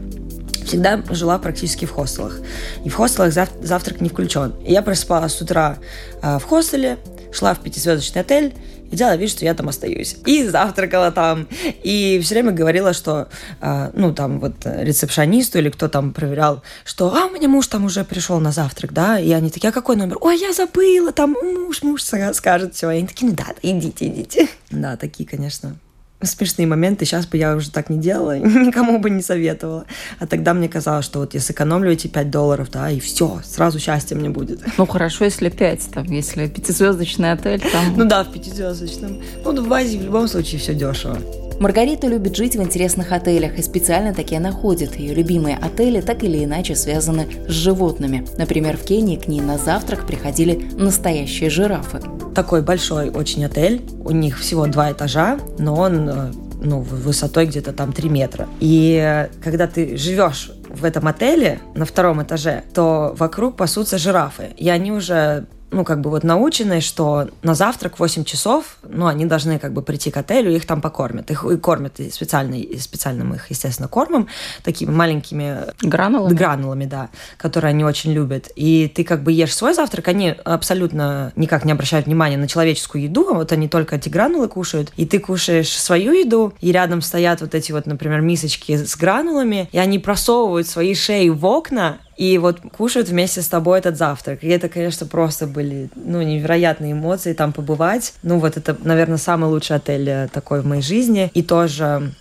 всегда 0.65 1.03
жила 1.11 1.39
практически 1.39 1.85
в 1.85 1.93
хостелах. 1.93 2.41
И 2.85 2.89
в 2.89 2.95
хостелах 2.95 3.33
зав- 3.33 3.65
завтрак 3.65 4.01
не 4.01 4.09
включен. 4.09 4.53
И 4.67 4.73
я 4.73 4.83
просыпалась 4.83 5.33
с 5.35 5.41
утра 5.41 5.79
э, 6.23 6.39
в 6.39 6.45
хостеле, 6.45 6.99
шла 7.33 7.55
в 7.55 7.61
пятизвездочный 7.61 8.23
отель, 8.23 8.53
и 8.91 8.97
делала 8.97 9.17
вид, 9.17 9.31
что 9.31 9.45
я 9.45 9.55
там 9.55 9.69
остаюсь. 9.69 10.17
И 10.27 10.45
завтракала 10.45 11.11
там. 11.11 11.47
И 11.83 12.21
все 12.23 12.35
время 12.35 12.53
говорила, 12.53 12.93
что, 12.93 13.29
э, 13.61 13.91
ну, 13.95 14.15
там 14.15 14.41
вот 14.41 14.55
рецепшонисту 14.65 15.59
или 15.59 15.71
кто 15.71 15.89
там 15.89 16.13
проверял, 16.13 16.63
что, 16.85 17.15
а, 17.15 17.27
у 17.27 17.31
меня 17.31 17.49
муж 17.49 17.67
там 17.67 17.85
уже 17.85 18.05
пришел 18.05 18.41
на 18.41 18.53
завтрак, 18.53 18.93
да, 18.93 19.19
и 19.19 19.31
они 19.33 19.51
такие, 19.51 19.69
а 19.69 19.73
какой 19.73 19.97
номер? 19.97 20.17
Ой, 20.21 20.39
я 20.39 20.53
забыла, 20.53 21.13
там 21.13 21.37
муж, 21.43 21.83
муж 21.83 22.03
скажет 22.03 22.75
все. 22.75 22.91
И 22.91 22.99
они 22.99 23.07
такие, 23.07 23.31
ну 23.31 23.37
да, 23.37 23.47
идите, 23.63 24.07
идите. 24.07 24.49
Да, 24.71 24.97
такие, 24.97 25.29
конечно, 25.29 25.77
смешные 26.23 26.67
моменты. 26.67 27.05
Сейчас 27.05 27.27
бы 27.27 27.37
я 27.37 27.55
уже 27.55 27.71
так 27.71 27.91
не 27.91 27.99
делала, 27.99 28.39
никому 28.39 28.99
бы 28.99 29.11
не 29.11 29.23
советовала. 29.23 29.85
А 30.19 30.27
тогда 30.27 30.55
мне 30.55 30.69
казалось, 30.69 31.05
что 31.05 31.21
вот 31.21 31.35
я 31.35 31.41
сэкономлю 31.41 31.93
эти 31.93 32.07
5 32.07 32.31
долларов, 32.31 32.71
да, 32.71 32.91
и 32.91 33.01
все, 33.01 33.41
сразу 33.45 33.79
счастье 33.79 34.17
мне 34.17 34.31
будет. 34.31 34.61
Ну 34.77 34.87
хорошо, 34.87 35.25
если 35.25 35.49
5, 35.49 35.91
там, 35.93 36.05
если 36.07 36.47
пятизвездочный 36.47 37.33
отель, 37.33 37.61
там... 37.61 37.95
Ну 37.97 38.05
да, 38.05 38.25
в 38.25 38.33
пятизвездочном. 38.33 39.23
Ну, 39.45 39.65
в 39.65 39.73
Азии 39.73 39.99
в 39.99 40.05
любом 40.05 40.29
случае 40.29 40.61
все 40.61 40.75
дешево. 40.75 41.19
Маргарита 41.61 42.07
любит 42.07 42.37
жить 42.37 42.55
в 42.55 42.63
интересных 42.63 43.11
отелях 43.11 43.59
и 43.59 43.63
специально 43.63 44.15
такие 44.15 44.41
находит. 44.41 44.95
Ее 44.95 45.13
любимые 45.13 45.57
отели 45.57 46.01
так 46.01 46.23
или 46.23 46.45
иначе 46.45 46.77
связаны 46.77 47.27
с 47.49 47.51
животными. 47.51 48.25
Например, 48.37 48.77
в 48.77 48.85
Кении 48.85 49.17
к 49.17 49.27
ней 49.27 49.41
на 49.41 49.59
завтрак 49.59 50.07
приходили 50.07 50.71
настоящие 50.75 51.51
жирафы. 51.51 52.01
Такой 52.33 52.63
большой 52.63 53.11
очень 53.11 53.45
отель. 53.45 53.83
У 54.05 54.13
них 54.13 54.39
всего 54.39 54.67
два 54.69 54.93
этажа, 54.93 55.41
но 55.59 55.75
он 55.75 56.09
э, 56.09 56.33
ну, 56.63 56.81
высотой 56.81 57.47
где-то 57.47 57.73
там 57.73 57.93
3 57.93 58.09
метра. 58.09 58.47
И 58.61 59.27
когда 59.43 59.67
ты 59.67 59.97
живешь 59.97 60.53
в 60.69 60.85
этом 60.85 61.09
отеле 61.09 61.59
на 61.75 61.85
втором 61.85 62.23
этаже, 62.23 62.63
то 62.73 63.15
вокруг 63.19 63.57
пасутся 63.57 63.99
жирафы. 63.99 64.51
И 64.57 64.69
они 64.69 64.93
уже 64.93 65.47
ну, 65.71 65.85
как 65.85 66.01
бы 66.01 66.11
вот 66.11 66.25
научены, 66.25 66.81
что 66.81 67.29
на 67.43 67.55
завтрак 67.55 67.97
в 67.97 68.01
8 68.01 68.25
часов, 68.25 68.79
ну, 68.83 69.07
они 69.07 69.27
должны 69.27 69.59
как 69.59 69.73
бы 69.73 69.83
прийти 69.83 70.11
к 70.11 70.17
отелю, 70.17 70.55
их 70.55 70.67
там 70.67 70.81
покормят. 70.81 71.31
Их 71.31 71.45
и 71.45 71.57
кормят 71.57 72.01
и 72.01 72.11
специально, 72.11 72.55
и 72.55 72.79
специальным 72.79 73.35
их, 73.35 73.51
естественно, 73.51 73.89
кормом, 73.89 74.29
такими 74.63 74.91
маленькими... 74.91 75.59
Гранулами? 75.83 76.35
Гранулами, 76.35 76.85
да, 76.87 77.11
которые 77.37 77.71
они 77.71 77.85
очень 77.85 78.13
любят. 78.13 78.49
И 78.57 78.91
ты 78.95 79.05
как 79.05 79.23
бы 79.23 79.33
ешь 79.33 79.55
свой 79.55 79.75
завтрак, 79.75 80.09
они 80.09 80.31
абсолютно 80.45 81.33
никак 81.37 81.65
не 81.65 81.73
обращают 81.73 82.07
внимания 82.07 82.37
на 82.37 82.49
человеческую 82.49 83.03
еду, 83.05 83.35
вот 83.35 83.53
они 83.53 83.69
только 83.69 83.97
эти 83.97 84.09
гранулы 84.09 84.49
кушают, 84.49 84.93
и 84.97 85.07
ты 85.07 85.19
кушаешь 85.19 85.71
свою 85.71 86.13
еду, 86.13 86.55
и 86.61 86.73
рядом 86.73 87.03
стоят 87.03 87.41
вот 87.41 87.55
эти 87.55 87.73
вот, 87.73 87.87
например, 87.87 88.21
мисочки 88.21 88.77
с 88.77 88.97
гранулами, 88.97 89.69
и 89.73 89.79
они 89.79 89.99
просовывают 89.99 90.67
свои 90.67 90.95
шеи 90.95 91.29
в 91.29 91.45
окна, 91.45 91.99
и 92.19 92.37
вот 92.37 92.59
кушают 92.77 93.09
вместе 93.09 93.43
с 93.43 93.49
тобой 93.49 93.79
этот 93.79 93.97
завтрак. 93.97 94.43
И 94.43 94.49
это, 94.49 94.69
конечно, 94.69 95.07
просто 95.07 95.47
были, 95.47 95.89
ну, 95.95 96.21
невероятные 96.21 96.93
эмоции 96.93 97.33
там 97.33 97.53
побывать. 97.53 98.13
Ну, 98.25 98.41
вот 98.41 98.57
это, 98.57 98.77
наверное, 98.83 99.19
самый 99.19 99.49
лучший 99.49 99.77
отель 99.77 100.09
э, 100.09 100.29
такой 100.33 100.61
в 100.61 100.67
моей 100.67 100.83
жизни. 100.83 101.31
И 101.33 101.45
тоже 101.45 102.13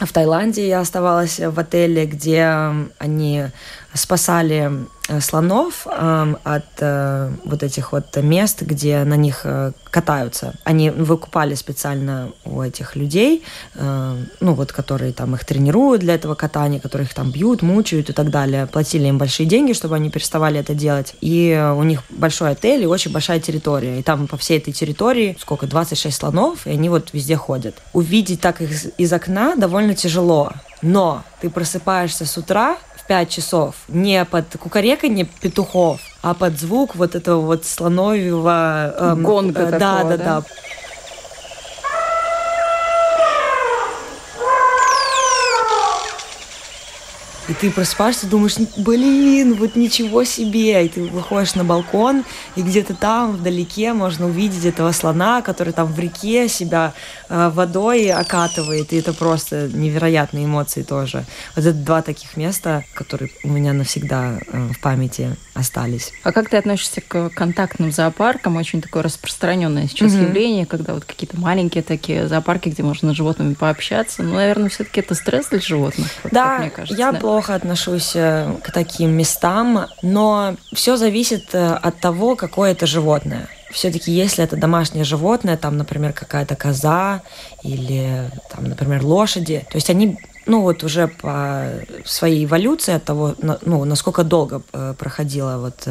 в 0.00 0.12
Таиланде 0.12 0.66
я 0.66 0.80
оставалась 0.80 1.38
в 1.38 1.58
отеле, 1.60 2.06
где 2.06 2.72
они 2.98 3.44
спасали 3.96 4.86
Э, 5.08 5.20
слонов 5.20 5.86
э, 5.86 6.34
от 6.42 6.64
э, 6.80 7.30
вот 7.44 7.62
этих 7.62 7.92
вот 7.92 8.16
мест, 8.16 8.62
где 8.62 9.04
на 9.04 9.14
них 9.14 9.42
э, 9.44 9.72
катаются. 9.90 10.54
Они 10.64 10.90
выкупали 10.90 11.54
специально 11.54 12.32
у 12.44 12.60
этих 12.60 12.96
людей, 12.96 13.44
э, 13.74 14.24
ну 14.40 14.54
вот, 14.54 14.72
которые 14.72 15.12
там 15.12 15.34
их 15.34 15.44
тренируют 15.44 16.00
для 16.00 16.14
этого 16.14 16.34
катания, 16.34 16.80
которые 16.80 17.06
их 17.06 17.14
там 17.14 17.30
бьют, 17.30 17.62
мучают 17.62 18.10
и 18.10 18.12
так 18.12 18.30
далее. 18.30 18.66
Платили 18.66 19.06
им 19.06 19.18
большие 19.18 19.46
деньги, 19.46 19.74
чтобы 19.74 19.94
они 19.94 20.10
переставали 20.10 20.58
это 20.58 20.74
делать. 20.74 21.14
И 21.20 21.56
у 21.76 21.84
них 21.84 22.02
большой 22.10 22.50
отель 22.50 22.82
и 22.82 22.86
очень 22.86 23.12
большая 23.12 23.38
территория. 23.38 24.00
И 24.00 24.02
там 24.02 24.26
по 24.26 24.36
всей 24.36 24.58
этой 24.58 24.72
территории 24.72 25.36
сколько, 25.40 25.66
26 25.66 26.16
слонов, 26.16 26.66
и 26.66 26.70
они 26.70 26.88
вот 26.88 27.10
везде 27.12 27.36
ходят. 27.36 27.76
Увидеть 27.92 28.40
так 28.40 28.60
их 28.60 28.86
из 28.98 29.12
окна 29.12 29.54
довольно 29.54 29.94
тяжело. 29.94 30.52
Но 30.82 31.22
ты 31.40 31.48
просыпаешься 31.48 32.26
с 32.26 32.36
утра, 32.36 32.76
5 33.08 33.28
часов. 33.28 33.74
Не 33.88 34.24
под 34.24 34.56
кукареканье 34.58 35.28
петухов, 35.40 36.00
а 36.22 36.34
под 36.34 36.58
звук 36.58 36.96
вот 36.96 37.14
этого 37.14 37.40
вот 37.40 37.64
слоновьего... 37.64 38.94
Эм, 38.98 39.22
Гонга 39.22 39.62
э, 39.62 39.70
да, 39.70 39.78
такого, 39.78 40.10
да, 40.10 40.16
да, 40.16 40.24
да. 40.40 40.46
И 47.48 47.54
ты 47.54 47.70
просыпаешься, 47.70 48.26
думаешь, 48.26 48.56
блин, 48.76 49.54
вот 49.54 49.76
ничего 49.76 50.24
себе. 50.24 50.84
И 50.84 50.88
ты 50.88 51.04
выходишь 51.04 51.54
на 51.54 51.62
балкон, 51.62 52.24
и 52.56 52.62
где-то 52.62 52.94
там 52.94 53.32
вдалеке 53.32 53.92
можно 53.92 54.26
увидеть 54.26 54.64
этого 54.64 54.90
слона, 54.90 55.42
который 55.42 55.72
там 55.72 55.86
в 55.86 55.98
реке 55.98 56.48
себя 56.48 56.92
водой 57.28 58.10
окатывает. 58.10 58.92
И 58.92 58.96
это 58.96 59.12
просто 59.12 59.68
невероятные 59.72 60.44
эмоции 60.44 60.82
тоже. 60.82 61.24
Вот 61.54 61.64
это 61.64 61.76
два 61.76 62.02
таких 62.02 62.36
места, 62.36 62.84
которые 62.94 63.30
у 63.44 63.48
меня 63.48 63.72
навсегда 63.72 64.38
э, 64.46 64.68
в 64.72 64.80
памяти 64.80 65.36
остались. 65.54 66.12
А 66.22 66.32
как 66.32 66.50
ты 66.50 66.56
относишься 66.56 67.00
к 67.00 67.30
контактным 67.30 67.92
зоопаркам? 67.92 68.56
Очень 68.56 68.82
такое 68.82 69.02
распространенное 69.02 69.88
сейчас 69.88 70.12
mm-hmm. 70.12 70.22
явление, 70.22 70.66
когда 70.66 70.94
вот 70.94 71.04
какие-то 71.04 71.38
маленькие 71.38 71.82
такие 71.82 72.28
зоопарки, 72.28 72.68
где 72.68 72.82
можно 72.82 73.12
с 73.12 73.16
животными 73.16 73.54
пообщаться. 73.54 74.22
Ну, 74.22 74.34
наверное, 74.34 74.68
все-таки 74.68 75.00
это 75.00 75.14
стресс 75.14 75.46
для 75.48 75.60
животных. 75.60 76.08
Да, 76.30 76.58
мне 76.58 76.70
кажется, 76.70 76.98
я 76.98 77.12
да? 77.12 77.18
плохо 77.18 77.54
отношусь 77.54 78.12
э, 78.14 78.54
к 78.62 78.70
таким 78.72 79.10
местам, 79.12 79.86
но 80.02 80.56
все 80.72 80.96
зависит 80.96 81.54
э, 81.54 81.74
от 81.74 82.00
того, 82.00 82.36
какое 82.36 82.72
это 82.72 82.86
животное 82.86 83.48
все-таки 83.70 84.12
если 84.12 84.44
это 84.44 84.56
домашнее 84.56 85.04
животное, 85.04 85.56
там, 85.56 85.76
например, 85.76 86.12
какая-то 86.12 86.56
коза 86.56 87.22
или, 87.62 88.30
там, 88.50 88.64
например, 88.64 89.04
лошади, 89.04 89.66
то 89.70 89.76
есть 89.76 89.90
они 89.90 90.18
ну 90.46 90.62
вот 90.62 90.84
уже 90.84 91.08
по 91.08 91.72
своей 92.04 92.44
эволюции 92.44 92.94
от 92.94 93.04
того, 93.04 93.34
ну, 93.40 93.84
насколько 93.84 94.22
долго 94.22 94.62
э, 94.72 94.94
проходила 94.96 95.58
вот 95.58 95.88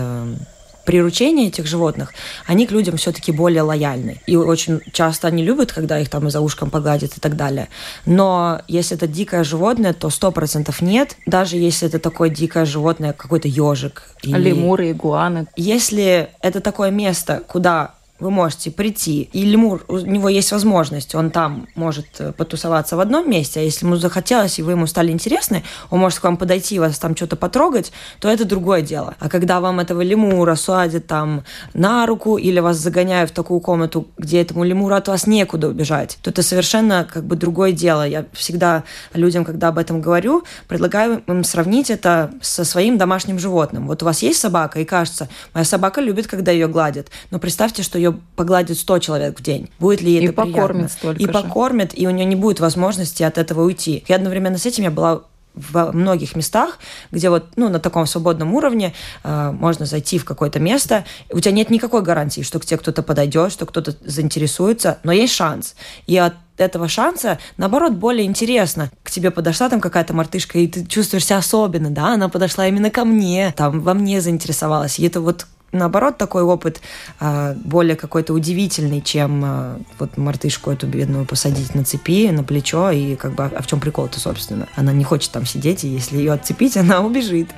приручение 0.86 1.48
этих 1.48 1.66
животных, 1.66 2.14
они 2.46 2.68
к 2.68 2.72
людям 2.72 2.98
все-таки 2.98 3.32
более 3.32 3.64
лояльны. 3.64 4.22
И 4.28 4.36
очень 4.36 4.82
часто 4.92 5.28
они 5.28 5.44
любят, 5.44 5.72
когда 5.72 6.00
их 6.00 6.10
там 6.10 6.28
и 6.28 6.30
за 6.30 6.42
ушком 6.42 6.70
погладят 6.70 7.18
и 7.18 7.20
так 7.20 7.36
далее. 7.36 7.70
Но 8.06 8.62
если 8.68 8.96
это 8.96 9.08
дикое 9.08 9.44
животное, 9.44 9.94
то 9.94 10.10
сто 10.10 10.32
процентов 10.32 10.82
нет. 10.82 11.18
Даже 11.26 11.58
если 11.58 11.88
это 11.88 12.00
такое 12.00 12.30
дикое 12.30 12.66
животное, 12.66 13.14
какой-то 13.14 13.48
ежик. 13.48 14.04
Или... 14.22 14.50
Лемуры, 14.50 14.92
игуаны. 14.92 15.48
Если 15.56 16.30
это 16.42 16.62
такое 16.62 16.92
место, 16.92 17.42
куда 17.48 17.95
вы 18.18 18.32
можете 18.32 18.72
прийти, 18.72 19.30
и 19.34 19.44
лемур, 19.44 19.84
у 19.90 19.98
него 19.98 20.30
есть 20.30 20.52
возможность, 20.54 21.16
он 21.16 21.32
там 21.32 21.68
может 21.76 22.06
э, 22.20 22.32
потусоваться 22.32 22.96
в 22.96 23.02
одном 23.02 23.30
месте, 23.30 23.60
а 23.60 23.64
если 23.64 23.86
ему 23.86 23.98
захотелось, 23.98 24.58
и 24.58 24.62
вы 24.62 24.72
ему 24.72 24.88
стали 24.88 25.12
интересны, 25.12 25.64
он 25.90 26.00
может 26.00 26.20
к 26.20 26.24
вам 26.24 26.38
подойти, 26.38 26.80
вас 26.80 26.98
там 26.98 27.14
что-то 27.16 27.36
потрогать, 27.36 27.92
то 28.20 28.30
это 28.30 28.46
другое 28.46 28.82
дело. 28.82 29.16
А 29.20 29.28
когда 29.28 29.60
вам 29.60 29.82
этого 29.82 30.02
лемура 30.02 30.56
садят 30.56 31.08
там 31.08 31.44
на 31.74 32.06
руку 32.06 32.38
или 32.38 32.62
вас 32.62 32.78
загоняют 32.78 33.32
в 33.32 33.34
такую 33.34 33.60
комнату, 33.60 34.08
где 34.18 34.42
этому 34.42 34.64
лемуру 34.64 34.96
от 34.96 35.10
вас 35.10 35.28
некуда 35.28 35.68
убежать, 35.68 36.18
то 36.22 36.30
это 36.30 36.42
совершенно 36.42 37.06
как 37.12 37.26
бы 37.26 37.36
другое 37.36 37.74
дело. 37.74 38.08
Я 38.08 38.26
всегда 38.32 38.86
людям, 39.14 39.44
когда 39.44 39.68
об 39.68 39.78
этом 39.78 40.00
говорю, 40.00 40.44
предлагаю 40.70 41.22
им 41.28 41.44
сравнить 41.44 41.90
это 41.90 42.32
со 42.42 42.64
своим 42.64 42.98
домашним 42.98 43.40
животным. 43.40 43.88
Вот 43.88 44.04
у 44.04 44.06
вас 44.06 44.22
есть 44.22 44.40
собака, 44.40 44.80
и 44.80 44.86
кажется, 44.86 45.28
моя 45.54 45.66
собака 45.66 46.00
любит, 46.00 46.28
когда 46.28 46.54
ее 46.54 46.70
гладят, 46.70 47.10
но 47.30 47.40
представьте, 47.40 47.84
что 47.84 48.05
ее 48.06 48.20
погладит 48.36 48.78
100 48.78 49.00
человек 49.00 49.40
в 49.40 49.44
день. 49.44 49.70
Будет 49.80 50.02
ли 50.02 50.12
ей 50.12 50.24
это 50.24 50.32
и 50.32 50.36
покормит 50.36 50.92
столько 50.92 51.22
И 51.22 51.26
же. 51.26 51.32
покормит, 51.32 51.98
и 51.98 52.08
у 52.08 52.12
нее 52.12 52.26
не 52.26 52.36
будет 52.36 52.60
возможности 52.60 53.24
от 53.24 53.38
этого 53.38 53.64
уйти. 53.64 54.04
И 54.08 54.14
одновременно 54.14 54.58
с 54.58 54.66
этим 54.66 54.84
я 54.84 54.92
была 54.92 55.22
в 55.56 55.92
многих 55.94 56.36
местах, 56.36 56.80
где 57.12 57.30
вот, 57.30 57.46
ну, 57.56 57.70
на 57.70 57.80
таком 57.80 58.06
свободном 58.06 58.54
уровне 58.54 58.94
э, 59.24 59.52
можно 59.52 59.86
зайти 59.86 60.18
в 60.20 60.26
какое-то 60.26 60.60
место, 60.60 61.06
у 61.32 61.40
тебя 61.40 61.54
нет 61.54 61.70
никакой 61.70 62.02
гарантии, 62.02 62.42
что 62.42 62.60
к 62.60 62.66
тебе 62.66 62.78
кто-то 62.78 63.02
подойдет, 63.04 63.52
что 63.52 63.66
кто-то 63.66 63.96
заинтересуется, 64.02 65.00
но 65.04 65.12
есть 65.12 65.34
шанс. 65.34 65.76
И 66.08 66.18
от 66.18 66.34
этого 66.58 66.88
шанса, 66.88 67.40
наоборот, 67.58 67.94
более 67.94 68.26
интересно. 68.26 68.92
К 69.04 69.12
тебе 69.12 69.32
подошла 69.32 69.70
там 69.70 69.82
какая-то 69.82 70.14
мартышка, 70.14 70.60
и 70.60 70.68
ты 70.68 70.86
чувствуешь 70.86 71.26
себя 71.26 71.38
особенно, 71.38 71.90
да, 71.90 72.14
она 72.14 72.30
подошла 72.30 72.68
именно 72.68 72.90
ко 72.90 73.06
мне, 73.06 73.54
там, 73.56 73.82
во 73.82 73.94
мне 73.94 74.22
заинтересовалась. 74.22 75.00
И 75.00 75.06
это 75.06 75.22
вот 75.22 75.48
наоборот, 75.76 76.18
такой 76.18 76.44
опыт 76.44 76.82
а, 77.20 77.54
более 77.54 77.96
какой-то 77.96 78.34
удивительный, 78.34 79.02
чем 79.02 79.44
а, 79.46 79.80
вот 80.00 80.18
мартышку 80.18 80.72
эту 80.72 80.88
бедную 80.88 81.26
посадить 81.26 81.76
на 81.76 81.84
цепи, 81.84 82.30
на 82.32 82.44
плечо, 82.44 82.92
и 82.92 83.16
как 83.16 83.34
бы, 83.34 83.44
а 83.44 83.62
в 83.62 83.68
чем 83.68 83.80
прикол-то, 83.80 84.20
собственно? 84.20 84.68
Она 84.76 84.92
не 84.94 85.04
хочет 85.04 85.32
там 85.32 85.46
сидеть, 85.46 85.84
и 85.84 85.88
если 85.88 86.18
ее 86.18 86.34
отцепить, 86.34 86.78
она 86.78 87.02
убежит. 87.02 87.50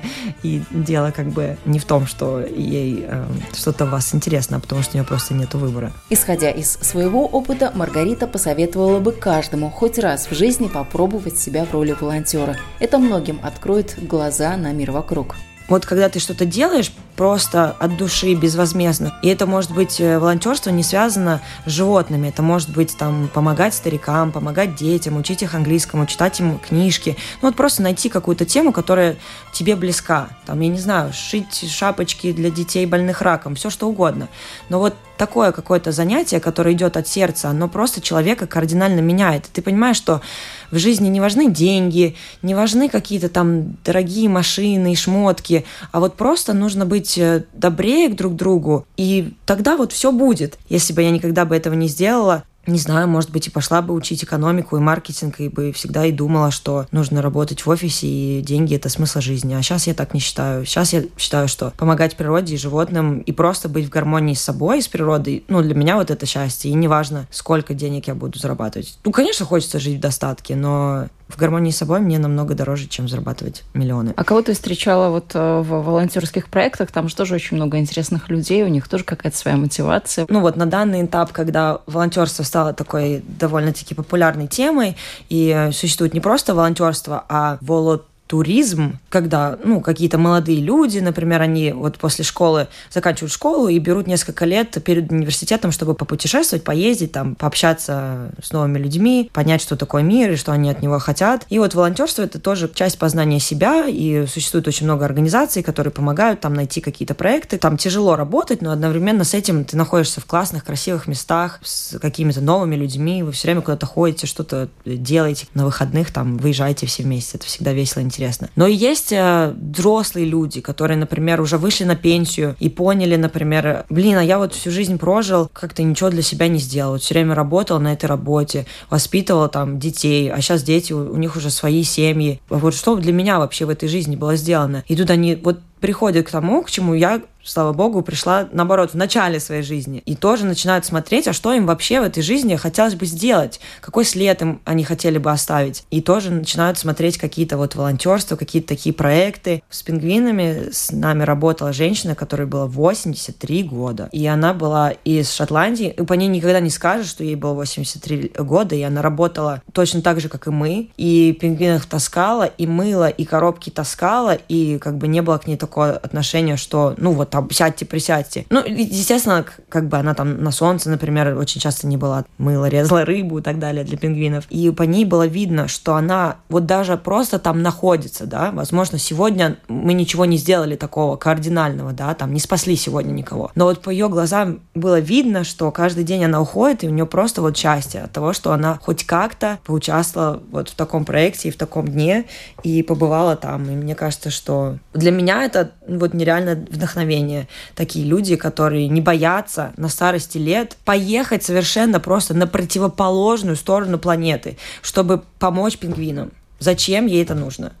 И 0.42 0.62
дело 0.70 1.10
как 1.10 1.28
бы 1.28 1.56
не 1.64 1.78
в 1.78 1.84
том, 1.84 2.06
что 2.06 2.40
ей 2.40 3.06
а, 3.08 3.26
что-то 3.54 3.84
у 3.84 3.88
вас 3.88 4.14
интересно, 4.14 4.58
а 4.58 4.60
потому 4.60 4.82
что 4.82 4.92
у 4.92 4.98
нее 4.98 5.06
просто 5.06 5.34
нет 5.34 5.54
выбора. 5.54 5.92
Исходя 6.10 6.50
из 6.50 6.72
своего 6.72 7.26
опыта, 7.26 7.72
Маргарита 7.74 8.26
посоветовала 8.26 9.00
бы 9.00 9.12
каждому 9.12 9.70
хоть 9.70 9.98
раз 9.98 10.28
в 10.30 10.34
жизни 10.34 10.68
попробовать 10.68 11.38
себя 11.38 11.64
в 11.64 11.72
роли 11.72 11.96
волонтера. 11.98 12.56
Это 12.80 12.98
многим 12.98 13.40
откроет 13.42 13.96
глаза 14.00 14.56
на 14.56 14.72
мир 14.72 14.90
вокруг. 14.90 15.36
Вот 15.68 15.84
когда 15.84 16.08
ты 16.08 16.18
что-то 16.18 16.46
делаешь 16.46 16.90
просто 17.14 17.76
от 17.78 17.96
души, 17.96 18.34
безвозмездно, 18.34 19.14
и 19.22 19.28
это 19.28 19.46
может 19.46 19.72
быть 19.72 20.00
э, 20.00 20.18
волонтерство 20.18 20.70
не 20.70 20.82
связано 20.82 21.42
с 21.66 21.70
животными, 21.70 22.28
это 22.28 22.42
может 22.42 22.70
быть 22.70 22.96
там 22.96 23.28
помогать 23.34 23.74
старикам, 23.74 24.32
помогать 24.32 24.76
детям, 24.76 25.16
учить 25.16 25.42
их 25.42 25.54
английскому, 25.54 26.06
читать 26.06 26.40
им 26.40 26.58
книжки, 26.58 27.16
ну 27.42 27.48
вот 27.48 27.56
просто 27.56 27.82
найти 27.82 28.08
какую-то 28.08 28.46
тему, 28.46 28.72
которая 28.72 29.16
тебе 29.52 29.76
близка, 29.76 30.28
там, 30.46 30.60
я 30.60 30.68
не 30.68 30.78
знаю, 30.78 31.12
шить 31.12 31.70
шапочки 31.70 32.32
для 32.32 32.50
детей 32.50 32.86
больных 32.86 33.20
раком, 33.20 33.56
все 33.56 33.68
что 33.68 33.88
угодно, 33.88 34.28
но 34.68 34.78
вот 34.78 34.94
такое 35.18 35.52
какое-то 35.52 35.92
занятие, 35.92 36.40
которое 36.40 36.72
идет 36.72 36.96
от 36.96 37.06
сердца, 37.06 37.50
оно 37.50 37.68
просто 37.68 38.00
человека 38.00 38.46
кардинально 38.46 39.00
меняет. 39.00 39.48
Ты 39.52 39.60
понимаешь, 39.60 39.96
что 39.96 40.22
в 40.70 40.78
жизни 40.78 41.08
не 41.08 41.20
важны 41.20 41.50
деньги, 41.50 42.14
не 42.42 42.54
важны 42.54 42.88
какие-то 42.88 43.28
там 43.28 43.76
дорогие 43.84 44.28
машины 44.28 44.92
и 44.92 44.96
шмотки, 44.96 45.64
а 45.92 46.00
вот 46.00 46.14
просто 46.14 46.52
нужно 46.52 46.86
быть 46.86 47.18
э, 47.18 47.44
добрее 47.52 48.08
друг 48.08 48.34
к 48.34 48.36
другу, 48.36 48.86
и 48.96 49.34
тогда 49.46 49.76
вот 49.76 49.92
все 49.92 50.12
будет. 50.12 50.58
Если 50.68 50.92
бы 50.92 51.02
я 51.02 51.10
никогда 51.10 51.44
бы 51.44 51.56
этого 51.56 51.74
не 51.74 51.88
сделала, 51.88 52.44
не 52.68 52.78
знаю, 52.78 53.08
может 53.08 53.30
быть, 53.30 53.46
и 53.46 53.50
пошла 53.50 53.82
бы 53.82 53.94
учить 53.94 54.22
экономику 54.24 54.76
и 54.76 54.80
маркетинг, 54.80 55.40
и 55.40 55.48
бы 55.48 55.72
всегда 55.72 56.04
и 56.04 56.12
думала, 56.12 56.50
что 56.50 56.86
нужно 56.92 57.22
работать 57.22 57.64
в 57.64 57.70
офисе, 57.70 58.06
и 58.06 58.42
деньги— 58.42 58.74
это 58.76 58.88
смысл 58.88 59.20
жизни. 59.20 59.54
А 59.54 59.62
сейчас 59.62 59.86
я 59.86 59.94
так 59.94 60.14
не 60.14 60.20
считаю. 60.20 60.64
Сейчас 60.64 60.92
я 60.92 61.04
считаю, 61.16 61.48
что 61.48 61.72
помогать 61.76 62.16
природе 62.16 62.54
и 62.54 62.58
животным, 62.58 63.20
и 63.20 63.32
просто 63.32 63.68
быть 63.68 63.86
в 63.86 63.90
гармонии 63.90 64.34
с 64.34 64.40
собой, 64.40 64.82
с 64.82 64.88
природой, 64.88 65.44
ну, 65.48 65.62
для 65.62 65.74
меня 65.74 65.96
вот 65.96 66.10
это 66.10 66.26
счастье. 66.26 66.70
И 66.70 66.74
неважно, 66.74 67.26
сколько 67.30 67.74
денег 67.74 68.08
я 68.08 68.14
буду 68.14 68.38
зарабатывать. 68.38 68.98
Ну, 69.04 69.12
конечно, 69.12 69.46
хочется 69.46 69.78
жить 69.78 69.98
в 69.98 70.00
достатке, 70.00 70.54
но 70.54 71.08
в 71.28 71.36
гармонии 71.36 71.70
с 71.70 71.76
собой 71.76 72.00
мне 72.00 72.18
намного 72.18 72.54
дороже, 72.54 72.88
чем 72.88 73.08
зарабатывать 73.08 73.64
миллионы. 73.74 74.14
А 74.16 74.24
кого 74.24 74.42
ты 74.42 74.54
встречала 74.54 75.10
вот 75.10 75.32
э, 75.34 75.60
в 75.60 75.82
волонтерских 75.82 76.48
проектах? 76.48 76.90
Там 76.90 77.08
же 77.08 77.16
тоже 77.16 77.34
очень 77.34 77.56
много 77.56 77.78
интересных 77.78 78.28
людей, 78.28 78.64
у 78.64 78.68
них 78.68 78.88
тоже 78.88 79.04
какая-то 79.04 79.36
своя 79.36 79.56
мотивация. 79.56 80.26
Ну 80.28 80.40
вот 80.40 80.56
на 80.56 80.66
данный 80.66 81.04
этап, 81.04 81.32
когда 81.32 81.80
волонтерство 81.86 82.42
стало 82.42 82.72
такой 82.72 83.22
довольно-таки 83.26 83.94
популярной 83.94 84.46
темой, 84.46 84.96
и 85.28 85.52
э, 85.54 85.72
существует 85.72 86.14
не 86.14 86.20
просто 86.20 86.54
волонтерство, 86.54 87.24
а 87.28 87.58
волонтерство 87.60 88.04
туризм, 88.28 88.98
когда, 89.08 89.58
ну, 89.64 89.80
какие-то 89.80 90.18
молодые 90.18 90.60
люди, 90.60 90.98
например, 90.98 91.40
они 91.40 91.72
вот 91.72 91.96
после 91.96 92.24
школы 92.24 92.68
заканчивают 92.92 93.32
школу 93.32 93.68
и 93.68 93.78
берут 93.78 94.06
несколько 94.06 94.44
лет 94.44 94.76
перед 94.84 95.10
университетом, 95.10 95.72
чтобы 95.72 95.94
попутешествовать, 95.94 96.62
поездить, 96.62 97.12
там, 97.12 97.34
пообщаться 97.34 98.30
с 98.40 98.52
новыми 98.52 98.78
людьми, 98.78 99.30
понять, 99.32 99.62
что 99.62 99.76
такое 99.76 100.02
мир 100.02 100.30
и 100.32 100.36
что 100.36 100.52
они 100.52 100.70
от 100.70 100.82
него 100.82 100.98
хотят. 100.98 101.46
И 101.48 101.58
вот 101.58 101.74
волонтерство— 101.74 102.22
это 102.24 102.38
тоже 102.38 102.70
часть 102.72 102.98
познания 102.98 103.40
себя, 103.40 103.86
и 103.88 104.26
существует 104.26 104.68
очень 104.68 104.84
много 104.84 105.06
организаций, 105.06 105.62
которые 105.62 105.90
помогают 105.90 106.40
там 106.40 106.52
найти 106.52 106.82
какие-то 106.82 107.14
проекты. 107.14 107.56
Там 107.56 107.78
тяжело 107.78 108.14
работать, 108.14 108.60
но 108.60 108.72
одновременно 108.72 109.24
с 109.24 109.32
этим 109.32 109.64
ты 109.64 109.76
находишься 109.76 110.20
в 110.20 110.26
классных, 110.26 110.66
красивых 110.66 111.06
местах 111.06 111.60
с 111.62 111.98
какими-то 111.98 112.42
новыми 112.42 112.76
людьми, 112.76 113.22
вы 113.22 113.32
все 113.32 113.48
время 113.48 113.62
куда-то 113.62 113.86
ходите, 113.86 114.26
что-то 114.26 114.68
делаете 114.84 115.46
на 115.54 115.64
выходных, 115.64 116.12
там, 116.12 116.36
выезжаете 116.36 116.84
все 116.84 117.02
вместе. 117.02 117.38
Это 117.38 117.46
всегда 117.46 117.72
весело, 117.72 118.02
интересно 118.02 118.17
интересно. 118.18 118.48
Но 118.56 118.66
есть 118.66 119.12
э, 119.12 119.54
взрослые 119.56 120.26
люди, 120.26 120.60
которые, 120.60 120.96
например, 120.96 121.40
уже 121.40 121.56
вышли 121.56 121.84
на 121.84 121.94
пенсию 121.94 122.56
и 122.58 122.68
поняли, 122.68 123.16
например, 123.16 123.84
блин, 123.88 124.18
а 124.18 124.24
я 124.24 124.38
вот 124.38 124.54
всю 124.54 124.70
жизнь 124.70 124.98
прожил, 124.98 125.48
как-то 125.52 125.82
ничего 125.82 126.10
для 126.10 126.22
себя 126.22 126.48
не 126.48 126.58
сделал. 126.58 126.92
Вот 126.92 127.02
все 127.02 127.14
время 127.14 127.34
работал 127.34 127.78
на 127.78 127.92
этой 127.92 128.06
работе, 128.06 128.66
воспитывал 128.90 129.48
там 129.48 129.78
детей, 129.78 130.30
а 130.30 130.40
сейчас 130.40 130.62
дети, 130.62 130.92
у, 130.92 131.12
у 131.12 131.16
них 131.16 131.36
уже 131.36 131.50
свои 131.50 131.84
семьи. 131.84 132.40
Вот 132.48 132.74
что 132.74 132.96
для 132.96 133.12
меня 133.12 133.38
вообще 133.38 133.64
в 133.64 133.70
этой 133.70 133.88
жизни 133.88 134.16
было 134.16 134.36
сделано? 134.36 134.84
И 134.88 134.96
тут 134.96 135.10
они 135.10 135.36
вот 135.36 135.60
приходят 135.80 136.26
к 136.26 136.30
тому, 136.30 136.62
к 136.62 136.70
чему 136.70 136.94
я 136.94 137.20
слава 137.48 137.72
богу, 137.72 138.02
пришла, 138.02 138.48
наоборот, 138.52 138.92
в 138.92 138.94
начале 138.94 139.40
своей 139.40 139.62
жизни. 139.62 140.02
И 140.04 140.14
тоже 140.14 140.44
начинают 140.44 140.84
смотреть, 140.84 141.28
а 141.28 141.32
что 141.32 141.52
им 141.52 141.66
вообще 141.66 142.00
в 142.00 142.04
этой 142.04 142.22
жизни 142.22 142.56
хотелось 142.56 142.94
бы 142.94 143.06
сделать, 143.06 143.60
какой 143.80 144.04
след 144.04 144.40
им 144.42 144.60
они 144.64 144.84
хотели 144.84 145.18
бы 145.18 145.30
оставить. 145.30 145.84
И 145.90 146.00
тоже 146.00 146.30
начинают 146.30 146.78
смотреть 146.78 147.18
какие-то 147.18 147.56
вот 147.56 147.74
волонтерства, 147.74 148.36
какие-то 148.36 148.68
такие 148.68 148.94
проекты. 148.94 149.62
С 149.70 149.82
пингвинами 149.82 150.70
с 150.70 150.90
нами 150.92 151.22
работала 151.22 151.72
женщина, 151.72 152.14
которой 152.14 152.46
было 152.46 152.66
83 152.66 153.62
года. 153.64 154.08
И 154.12 154.26
она 154.26 154.52
была 154.52 154.90
из 155.04 155.32
Шотландии. 155.32 155.94
И 155.96 156.02
по 156.02 156.12
ней 156.14 156.28
никогда 156.28 156.60
не 156.60 156.70
скажешь, 156.70 157.08
что 157.08 157.24
ей 157.24 157.36
было 157.36 157.54
83 157.54 158.32
года. 158.38 158.74
И 158.74 158.82
она 158.82 159.02
работала 159.02 159.62
точно 159.72 160.02
так 160.02 160.20
же, 160.20 160.28
как 160.28 160.46
и 160.46 160.50
мы. 160.50 160.90
И 160.96 161.36
пингвинов 161.40 161.86
таскала, 161.86 162.44
и 162.44 162.66
мыла, 162.66 163.08
и 163.08 163.24
коробки 163.24 163.70
таскала. 163.70 164.38
И 164.48 164.78
как 164.78 164.98
бы 164.98 165.08
не 165.08 165.22
было 165.22 165.38
к 165.38 165.46
ней 165.46 165.56
отношения, 165.76 166.56
что, 166.56 166.94
ну 166.96 167.12
вот, 167.12 167.30
там, 167.30 167.50
сядьте, 167.50 167.84
присядьте. 167.84 168.46
Ну, 168.50 168.62
естественно, 168.64 169.44
как 169.68 169.88
бы 169.88 169.96
она 169.98 170.14
там 170.14 170.42
на 170.42 170.50
солнце, 170.50 170.90
например, 170.90 171.36
очень 171.36 171.60
часто 171.60 171.86
не 171.86 171.96
была. 171.96 172.24
Мыла, 172.38 172.66
резала 172.66 173.04
рыбу 173.04 173.38
и 173.38 173.42
так 173.42 173.58
далее 173.58 173.84
для 173.84 173.96
пингвинов. 173.96 174.44
И 174.50 174.70
по 174.70 174.82
ней 174.82 175.04
было 175.04 175.26
видно, 175.26 175.68
что 175.68 175.94
она 175.94 176.36
вот 176.48 176.66
даже 176.66 176.96
просто 176.96 177.38
там 177.38 177.62
находится, 177.62 178.26
да, 178.26 178.50
возможно, 178.52 178.98
сегодня 178.98 179.56
мы 179.68 179.92
ничего 179.92 180.24
не 180.24 180.36
сделали 180.36 180.76
такого 180.76 181.16
кардинального, 181.16 181.92
да, 181.92 182.14
там 182.14 182.32
не 182.32 182.40
спасли 182.40 182.76
сегодня 182.76 183.12
никого. 183.12 183.50
Но 183.54 183.64
вот 183.64 183.82
по 183.82 183.90
ее 183.90 184.08
глазам 184.08 184.60
было 184.74 185.00
видно, 185.00 185.44
что 185.44 185.70
каждый 185.70 186.04
день 186.04 186.24
она 186.24 186.40
уходит, 186.40 186.84
и 186.84 186.88
у 186.88 186.90
нее 186.90 187.06
просто 187.06 187.42
вот 187.42 187.56
счастье 187.56 188.02
от 188.02 188.12
того, 188.12 188.32
что 188.32 188.52
она 188.52 188.78
хоть 188.80 189.04
как-то 189.04 189.58
поучаствовала 189.64 190.42
вот 190.50 190.68
в 190.68 190.74
таком 190.74 191.04
проекте 191.04 191.48
и 191.48 191.52
в 191.52 191.56
таком 191.56 191.88
дне, 191.88 192.26
и 192.62 192.82
побывала 192.82 193.36
там. 193.36 193.64
И 193.70 193.74
мне 193.74 193.94
кажется, 193.94 194.30
что 194.30 194.78
для 194.94 195.10
меня 195.10 195.44
это 195.44 195.57
вот 195.86 196.14
нереальное 196.14 196.54
вдохновение 196.54 197.48
такие 197.74 198.04
люди, 198.04 198.36
которые 198.36 198.88
не 198.88 199.00
боятся 199.00 199.72
на 199.76 199.88
старости 199.88 200.38
лет 200.38 200.76
поехать 200.84 201.42
совершенно 201.42 202.00
просто 202.00 202.34
на 202.34 202.46
противоположную 202.46 203.56
сторону 203.56 203.98
планеты, 203.98 204.56
чтобы 204.82 205.22
помочь 205.38 205.78
пингвинам. 205.78 206.32
Зачем 206.60 207.06
ей 207.06 207.22
это 207.22 207.34
нужно? 207.34 207.72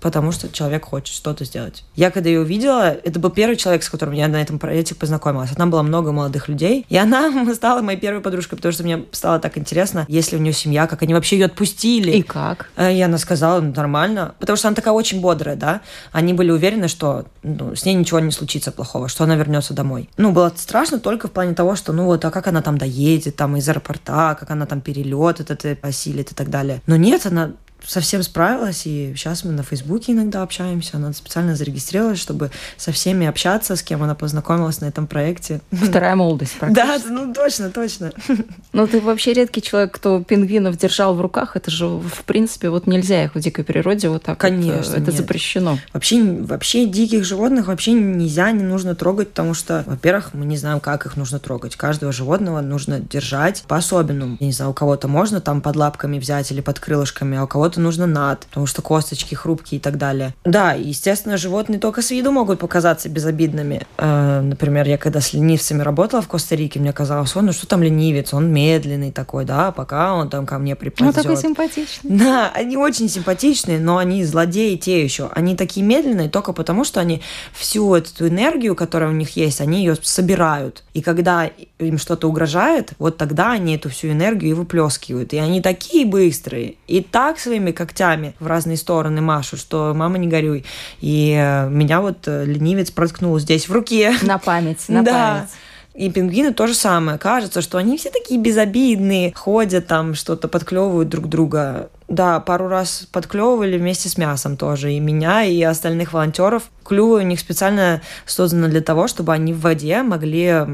Потому 0.00 0.32
что 0.32 0.48
человек 0.50 0.84
хочет 0.84 1.14
что-то 1.14 1.44
сделать. 1.44 1.84
Я 1.96 2.10
когда 2.10 2.28
ее 2.28 2.40
увидела, 2.40 2.90
это 2.90 3.18
был 3.18 3.30
первый 3.30 3.56
человек, 3.56 3.82
с 3.82 3.90
которым 3.90 4.14
я 4.14 4.28
на 4.28 4.40
этом 4.40 4.58
проекте 4.58 4.94
познакомилась. 4.94 5.50
Там 5.50 5.70
было 5.70 5.82
много 5.82 6.12
молодых 6.12 6.48
людей, 6.48 6.86
и 6.88 6.96
она 6.96 7.32
стала 7.54 7.82
моей 7.82 7.98
первой 7.98 8.20
подружкой, 8.20 8.56
потому 8.56 8.72
что 8.72 8.84
мне 8.84 9.04
стало 9.12 9.38
так 9.38 9.58
интересно, 9.58 10.04
если 10.08 10.36
у 10.36 10.38
нее 10.38 10.52
семья, 10.52 10.86
как 10.86 11.02
они 11.02 11.14
вообще 11.14 11.38
ее 11.38 11.46
отпустили. 11.46 12.12
И 12.12 12.22
как? 12.22 12.70
Э, 12.76 12.94
и 12.94 13.00
она 13.00 13.18
сказала, 13.18 13.60
ну, 13.60 13.72
нормально, 13.74 14.34
потому 14.38 14.56
что 14.56 14.68
она 14.68 14.74
такая 14.74 14.94
очень 14.94 15.20
бодрая, 15.20 15.56
да. 15.56 15.80
Они 16.12 16.32
были 16.32 16.50
уверены, 16.50 16.88
что 16.88 17.26
ну, 17.42 17.74
с 17.74 17.84
ней 17.84 17.94
ничего 17.94 18.20
не 18.20 18.30
случится 18.30 18.72
плохого, 18.72 19.08
что 19.08 19.24
она 19.24 19.36
вернется 19.36 19.74
домой. 19.74 20.08
Ну, 20.16 20.32
было 20.32 20.52
страшно 20.56 20.98
только 20.98 21.28
в 21.28 21.32
плане 21.32 21.54
того, 21.54 21.76
что, 21.76 21.92
ну 21.92 22.04
вот, 22.04 22.24
а 22.24 22.30
как 22.30 22.46
она 22.46 22.62
там 22.62 22.78
доедет, 22.78 23.36
там 23.36 23.56
из 23.56 23.68
аэропорта, 23.68 24.36
как 24.38 24.50
она 24.50 24.66
там 24.66 24.80
перелет 24.80 25.40
этот 25.40 25.64
осилит 25.82 26.32
и 26.32 26.34
так 26.34 26.50
далее. 26.50 26.82
Но 26.86 26.96
нет, 26.96 27.26
она 27.26 27.52
совсем 27.88 28.22
справилась, 28.22 28.86
и 28.86 29.14
сейчас 29.16 29.44
мы 29.44 29.52
на 29.52 29.62
Фейсбуке 29.62 30.12
иногда 30.12 30.42
общаемся. 30.42 30.98
Она 30.98 31.12
специально 31.12 31.56
зарегистрировалась, 31.56 32.20
чтобы 32.20 32.50
со 32.76 32.92
всеми 32.92 33.26
общаться, 33.26 33.76
с 33.76 33.82
кем 33.82 34.02
она 34.02 34.14
познакомилась 34.14 34.80
на 34.80 34.86
этом 34.86 35.06
проекте. 35.06 35.60
Вторая 35.72 36.14
молодость. 36.16 36.56
Да, 36.60 36.98
ну 37.08 37.32
точно, 37.32 37.70
точно. 37.70 38.12
Ну 38.72 38.86
ты 38.86 39.00
вообще 39.00 39.32
редкий 39.32 39.62
человек, 39.62 39.92
кто 39.92 40.22
пингвинов 40.22 40.76
держал 40.76 41.14
в 41.14 41.20
руках. 41.20 41.56
Это 41.56 41.70
же, 41.70 41.86
в 41.86 42.22
принципе, 42.24 42.68
вот 42.68 42.86
нельзя 42.86 43.24
их 43.24 43.34
в 43.34 43.40
дикой 43.40 43.64
природе 43.64 44.08
вот 44.08 44.22
так 44.22 44.38
Конечно, 44.38 44.92
вот, 44.92 45.02
это 45.02 45.10
нет. 45.10 45.14
запрещено. 45.14 45.78
Вообще, 45.92 46.22
вообще 46.22 46.86
диких 46.86 47.24
животных 47.24 47.68
вообще 47.68 47.92
нельзя, 47.92 48.50
не 48.52 48.62
нужно 48.62 48.94
трогать, 48.94 49.30
потому 49.30 49.54
что, 49.54 49.82
во-первых, 49.86 50.34
мы 50.34 50.44
не 50.44 50.56
знаем, 50.56 50.80
как 50.80 51.06
их 51.06 51.16
нужно 51.16 51.38
трогать. 51.38 51.76
Каждого 51.76 52.12
животного 52.12 52.60
нужно 52.60 53.00
держать 53.00 53.64
по-особенному. 53.66 54.36
Я 54.38 54.46
не 54.46 54.52
знаю, 54.52 54.70
у 54.72 54.74
кого-то 54.74 55.08
можно 55.08 55.40
там 55.40 55.60
под 55.62 55.76
лапками 55.76 56.18
взять 56.18 56.52
или 56.52 56.60
под 56.60 56.78
крылышками, 56.78 57.38
а 57.38 57.44
у 57.44 57.46
кого-то 57.46 57.77
кого-то 57.78 57.80
нужно 57.80 58.06
над, 58.06 58.40
потому 58.46 58.66
что 58.66 58.82
косточки 58.82 59.34
хрупкие 59.34 59.78
и 59.78 59.80
так 59.80 59.96
далее. 59.96 60.34
Да, 60.44 60.72
естественно, 60.72 61.36
животные 61.36 61.78
только 61.78 62.02
с 62.02 62.10
виду 62.10 62.32
могут 62.32 62.58
показаться 62.58 63.08
безобидными. 63.08 63.86
Э, 63.96 64.40
например, 64.40 64.88
я 64.88 64.98
когда 64.98 65.20
с 65.20 65.32
ленивцами 65.32 65.82
работала 65.82 66.22
в 66.22 66.28
Коста-Рике, 66.28 66.80
мне 66.80 66.92
казалось, 66.92 67.36
он, 67.36 67.46
ну 67.46 67.52
что 67.52 67.66
там 67.66 67.82
ленивец, 67.82 68.34
он 68.34 68.52
медленный 68.52 69.12
такой, 69.12 69.44
да, 69.44 69.70
пока 69.70 70.14
он 70.14 70.28
там 70.28 70.46
ко 70.46 70.58
мне 70.58 70.74
приползет. 70.74 71.16
Ну, 71.16 71.22
такой 71.22 71.36
симпатичный. 71.36 72.18
Да, 72.18 72.50
они 72.54 72.76
очень 72.76 73.08
симпатичные, 73.08 73.78
но 73.78 73.96
они 73.96 74.24
злодеи 74.24 74.76
те 74.76 75.02
еще. 75.02 75.30
Они 75.34 75.56
такие 75.56 75.86
медленные 75.86 76.28
только 76.28 76.52
потому, 76.52 76.84
что 76.84 77.00
они 77.00 77.22
всю 77.52 77.94
эту 77.94 78.28
энергию, 78.28 78.74
которая 78.74 79.10
у 79.10 79.14
них 79.14 79.36
есть, 79.36 79.60
они 79.60 79.78
ее 79.78 79.96
собирают. 80.02 80.84
И 80.94 81.00
когда 81.00 81.50
им 81.78 81.98
что-то 81.98 82.28
угрожает, 82.28 82.92
вот 82.98 83.16
тогда 83.16 83.52
они 83.52 83.76
эту 83.76 83.88
всю 83.88 84.08
энергию 84.08 84.50
и 84.50 84.54
выплескивают. 84.54 85.32
И 85.32 85.38
они 85.38 85.60
такие 85.60 86.04
быстрые. 86.04 86.74
И 86.88 87.00
так 87.02 87.38
своими 87.38 87.67
своими 87.68 87.72
когтями 87.72 88.34
в 88.40 88.46
разные 88.46 88.76
стороны 88.76 89.20
машут, 89.20 89.60
что 89.60 89.92
мама 89.94 90.18
не 90.18 90.26
горюй. 90.26 90.64
И 91.00 91.34
э, 91.38 91.68
меня 91.68 92.00
вот 92.00 92.26
э, 92.26 92.44
ленивец 92.44 92.90
проткнул 92.90 93.38
здесь 93.38 93.68
в 93.68 93.72
руке. 93.72 94.14
На 94.22 94.38
память, 94.38 94.88
на 94.88 95.02
да. 95.02 95.12
память. 95.12 95.50
И 95.94 96.10
пингвины 96.10 96.52
то 96.52 96.66
же 96.66 96.74
самое. 96.74 97.18
Кажется, 97.18 97.60
что 97.60 97.78
они 97.78 97.96
все 97.96 98.10
такие 98.10 98.40
безобидные, 98.40 99.32
ходят 99.34 99.86
там, 99.86 100.14
что-то 100.14 100.48
подклевывают 100.48 101.08
друг 101.08 101.28
друга. 101.28 101.90
Да, 102.08 102.40
пару 102.40 102.68
раз 102.68 103.06
подклевывали 103.12 103.76
вместе 103.76 104.08
с 104.08 104.16
мясом 104.16 104.56
тоже. 104.56 104.94
И 104.94 104.98
меня, 105.00 105.44
и 105.44 105.62
остальных 105.62 106.14
волонтеров. 106.14 106.64
Клювы 106.82 107.18
у 107.18 107.20
них 107.20 107.38
специально 107.38 108.00
созданы 108.24 108.68
для 108.68 108.80
того, 108.80 109.08
чтобы 109.08 109.34
они 109.34 109.52
в 109.52 109.60
воде 109.60 110.02
могли 110.02 110.64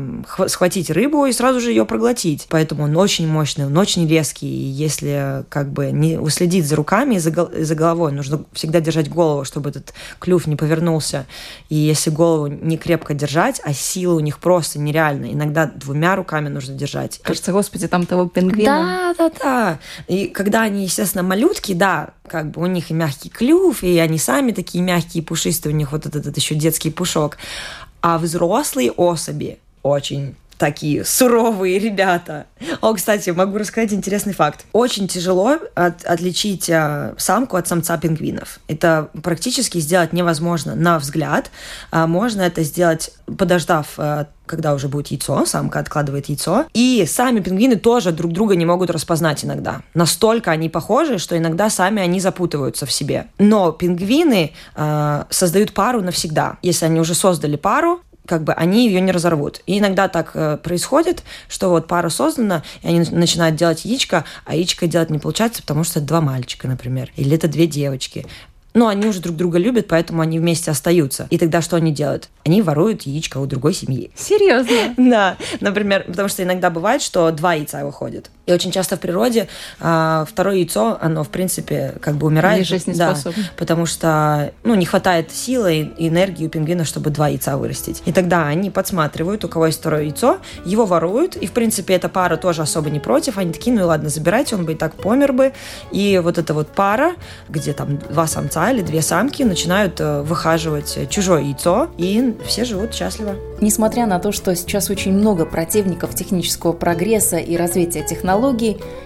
схватить 0.46 0.88
рыбу 0.90 1.26
и 1.26 1.32
сразу 1.32 1.58
же 1.58 1.70
ее 1.70 1.84
проглотить. 1.84 2.46
Поэтому 2.50 2.84
он 2.84 2.96
очень 2.96 3.26
мощный, 3.26 3.66
он 3.66 3.76
очень 3.76 4.08
резкий. 4.08 4.46
И 4.46 4.68
если 4.68 5.44
как 5.48 5.72
бы 5.72 5.90
не 5.90 6.16
уследить 6.16 6.68
за 6.68 6.76
руками 6.76 7.16
и 7.16 7.18
за, 7.18 7.32
гол- 7.32 7.50
за 7.52 7.74
головой, 7.74 8.12
нужно 8.12 8.44
всегда 8.52 8.78
держать 8.78 9.10
голову, 9.10 9.44
чтобы 9.44 9.70
этот 9.70 9.92
клюв 10.20 10.46
не 10.46 10.54
повернулся. 10.54 11.26
И 11.68 11.74
если 11.74 12.10
голову 12.10 12.46
не 12.46 12.78
крепко 12.78 13.12
держать, 13.12 13.60
а 13.64 13.72
силы 13.72 14.14
у 14.14 14.20
них 14.20 14.38
просто 14.38 14.78
нереальные. 14.78 15.32
Иногда 15.32 15.66
двумя 15.66 16.14
руками 16.14 16.48
нужно 16.48 16.76
держать. 16.76 17.18
Кажется, 17.24 17.50
господи, 17.50 17.88
там 17.88 18.06
того 18.06 18.28
пингвина. 18.28 19.14
Да, 19.18 19.30
да, 19.30 19.36
да. 19.42 19.78
И 20.06 20.28
когда 20.28 20.62
они, 20.62 20.84
естественно, 20.84 21.23
малютки, 21.24 21.72
да, 21.72 22.10
как 22.26 22.50
бы 22.50 22.62
у 22.62 22.66
них 22.66 22.90
и 22.90 22.94
мягкий 22.94 23.28
клюв, 23.28 23.82
и 23.82 23.98
они 23.98 24.18
сами 24.18 24.52
такие 24.52 24.82
мягкие, 24.82 25.22
пушистые, 25.22 25.74
у 25.74 25.76
них 25.76 25.92
вот 25.92 26.06
этот, 26.06 26.22
этот 26.22 26.36
еще 26.36 26.54
детский 26.54 26.90
пушок. 26.90 27.36
А 28.00 28.18
взрослые 28.18 28.92
особи 28.92 29.58
очень 29.82 30.34
такие 30.58 31.04
суровые 31.04 31.78
ребята. 31.78 32.46
О, 32.80 32.94
кстати, 32.94 33.30
могу 33.30 33.58
рассказать 33.58 33.92
интересный 33.92 34.32
факт. 34.32 34.64
Очень 34.72 35.08
тяжело 35.08 35.58
от, 35.74 36.04
отличить 36.04 36.70
а, 36.70 37.14
самку 37.18 37.56
от 37.56 37.68
самца 37.68 37.98
пингвинов. 37.98 38.60
Это 38.68 39.08
практически 39.22 39.78
сделать 39.78 40.12
невозможно 40.12 40.74
на 40.74 40.98
взгляд. 40.98 41.50
А, 41.90 42.06
можно 42.06 42.42
это 42.42 42.62
сделать, 42.62 43.12
подождав 43.26 43.94
а, 43.98 44.26
когда 44.46 44.74
уже 44.74 44.88
будет 44.88 45.08
яйцо, 45.08 45.46
самка 45.46 45.78
откладывает 45.78 46.26
яйцо. 46.26 46.66
И 46.74 47.06
сами 47.08 47.40
пингвины 47.40 47.76
тоже 47.76 48.12
друг 48.12 48.32
друга 48.32 48.56
не 48.56 48.66
могут 48.66 48.90
распознать 48.90 49.44
иногда. 49.44 49.82
Настолько 49.94 50.50
они 50.50 50.68
похожи, 50.68 51.18
что 51.18 51.36
иногда 51.36 51.70
сами 51.70 52.02
они 52.02 52.20
запутываются 52.20 52.86
в 52.86 52.92
себе. 52.92 53.26
Но 53.38 53.72
пингвины 53.72 54.52
э, 54.74 55.24
создают 55.30 55.72
пару 55.72 56.02
навсегда. 56.02 56.58
Если 56.62 56.84
они 56.84 57.00
уже 57.00 57.14
создали 57.14 57.56
пару, 57.56 58.00
как 58.26 58.44
бы 58.44 58.52
они 58.52 58.86
ее 58.86 59.00
не 59.00 59.12
разорвут. 59.12 59.60
И 59.66 59.78
иногда 59.78 60.08
так 60.08 60.30
э, 60.34 60.56
происходит, 60.62 61.22
что 61.48 61.70
вот 61.70 61.86
пара 61.86 62.08
создана, 62.08 62.62
и 62.82 62.88
они 62.88 63.00
начинают 63.10 63.56
делать 63.56 63.84
яичко, 63.84 64.24
а 64.44 64.54
яичко 64.54 64.86
делать 64.86 65.10
не 65.10 65.18
получается, 65.18 65.62
потому 65.62 65.84
что 65.84 65.98
это 65.98 66.08
два 66.08 66.20
мальчика, 66.20 66.68
например, 66.68 67.10
или 67.16 67.36
это 67.36 67.48
две 67.48 67.66
девочки. 67.66 68.26
Но 68.74 68.88
они 68.88 69.06
уже 69.06 69.20
друг 69.20 69.36
друга 69.36 69.56
любят, 69.56 69.86
поэтому 69.86 70.20
они 70.20 70.40
вместе 70.40 70.72
остаются. 70.72 71.28
И 71.30 71.38
тогда 71.38 71.62
что 71.62 71.76
они 71.76 71.92
делают? 71.92 72.28
Они 72.44 72.60
воруют 72.60 73.02
яичко 73.02 73.38
у 73.38 73.46
другой 73.46 73.72
семьи. 73.72 74.10
Серьезно? 74.16 74.94
Да. 75.14 75.36
Например, 75.60 76.02
потому 76.04 76.28
что 76.28 76.42
иногда 76.42 76.70
бывает, 76.70 77.00
что 77.00 77.30
два 77.30 77.54
яйца 77.54 77.84
выходят. 77.84 78.30
И 78.46 78.52
очень 78.52 78.70
часто 78.70 78.96
в 78.96 79.00
природе 79.00 79.48
а, 79.80 80.26
второе 80.28 80.56
яйцо, 80.56 80.98
оно, 81.00 81.24
в 81.24 81.28
принципе, 81.28 81.94
как 82.00 82.16
бы 82.16 82.26
умирает. 82.26 82.66
Да, 82.98 83.16
потому 83.56 83.86
что, 83.86 84.52
ну, 84.64 84.74
не 84.74 84.84
хватает 84.84 85.30
силы 85.32 85.92
и 85.96 86.08
энергии 86.08 86.46
у 86.46 86.50
пингвина, 86.50 86.84
чтобы 86.84 87.10
два 87.10 87.28
яйца 87.28 87.56
вырастить. 87.56 88.02
И 88.04 88.12
тогда 88.12 88.46
они 88.46 88.70
подсматривают, 88.70 89.44
у 89.44 89.48
кого 89.48 89.66
есть 89.66 89.78
второе 89.80 90.02
яйцо, 90.02 90.38
его 90.66 90.84
воруют, 90.84 91.36
и, 91.36 91.46
в 91.46 91.52
принципе, 91.52 91.94
эта 91.94 92.08
пара 92.08 92.36
тоже 92.36 92.62
особо 92.62 92.90
не 92.90 93.00
против. 93.00 93.38
Они 93.38 93.52
такие, 93.52 93.74
ну 93.74 93.80
и 93.80 93.84
ладно, 93.84 94.10
забирайте, 94.10 94.56
он 94.56 94.66
бы 94.66 94.72
и 94.72 94.74
так 94.74 94.94
помер 94.94 95.32
бы. 95.32 95.52
И 95.90 96.20
вот 96.22 96.36
эта 96.36 96.52
вот 96.52 96.68
пара, 96.68 97.14
где 97.48 97.72
там 97.72 97.96
два 97.96 98.26
самца 98.26 98.70
или 98.70 98.82
две 98.82 99.00
самки 99.00 99.42
начинают 99.42 100.00
э, 100.00 100.20
выхаживать 100.22 101.08
чужое 101.08 101.42
яйцо, 101.42 101.88
и 101.96 102.36
все 102.46 102.64
живут 102.64 102.94
счастливо. 102.94 103.36
Несмотря 103.60 104.06
на 104.06 104.18
то, 104.18 104.32
что 104.32 104.54
сейчас 104.54 104.90
очень 104.90 105.12
много 105.12 105.46
противников 105.46 106.14
технического 106.14 106.72
прогресса 106.72 107.38
и 107.38 107.56
развития 107.56 108.04
технологий, 108.04 108.33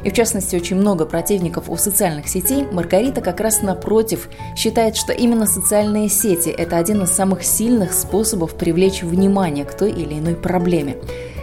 и 0.05 0.11
в 0.11 0.13
частности 0.13 0.57
очень 0.57 0.77
много 0.77 1.07
противников 1.07 1.69
у 1.69 1.77
социальных 1.77 2.29
сетей, 2.29 2.65
Маргарита 2.71 3.21
как 3.21 3.41
раз 3.41 3.63
напротив 3.63 4.29
считает, 4.57 4.97
что 4.97 5.13
именно 5.13 5.47
социальные 5.47 6.09
сети– 6.09 6.49
это 6.59 6.77
один 6.77 7.03
из 7.03 7.11
самых 7.11 7.45
сильных 7.45 7.93
способов 7.93 8.55
привлечь 8.55 9.03
внимание 9.03 9.65
к 9.65 9.75
той 9.75 9.91
или 9.91 10.19
иной 10.19 10.35
проблеме. 10.35 10.97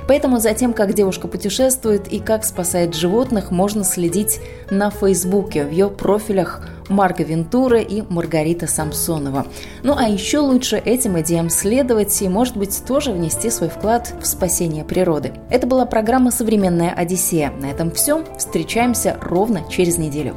Поэтому 0.08 0.40
за 0.40 0.54
тем, 0.54 0.74
как 0.74 0.94
девушка 0.94 1.28
путешествует 1.28 2.08
и 2.12 2.20
как 2.20 2.46
спасает 2.46 2.94
животных, 2.94 3.52
можно 3.52 3.84
следить 3.84 4.40
на 4.70 4.90
Фейсбуке, 4.92 5.66
в 5.66 5.72
ее 5.72 5.90
профилях 5.90 6.62
Марка 6.90 7.24
Вентура 7.24 7.80
и 7.80 8.02
Маргарита 8.02 8.68
Самсонова. 8.68 9.46
Ну 9.84 9.96
а 9.98 10.08
еще 10.08 10.40
лучше 10.40 10.78
этим 10.78 11.20
идеям 11.22 11.50
следовать 11.50 12.22
и, 12.22 12.30
может 12.30 12.58
быть, 12.58 12.84
тоже 12.86 13.12
внести 13.12 13.50
свой 13.50 13.70
вклад 13.70 14.14
в 14.22 14.26
спасение 14.26 14.84
природы. 14.84 15.34
Это 15.50 15.68
была 15.68 15.86
программа 15.86 16.32
«Современная 16.32 16.92
Одиссея». 16.92 17.52
На 17.52 17.68
этом 17.68 17.92
все. 17.92 18.24
Встречаемся 18.38 19.18
ровно 19.22 19.64
через 19.70 19.98
неделю. 19.98 20.36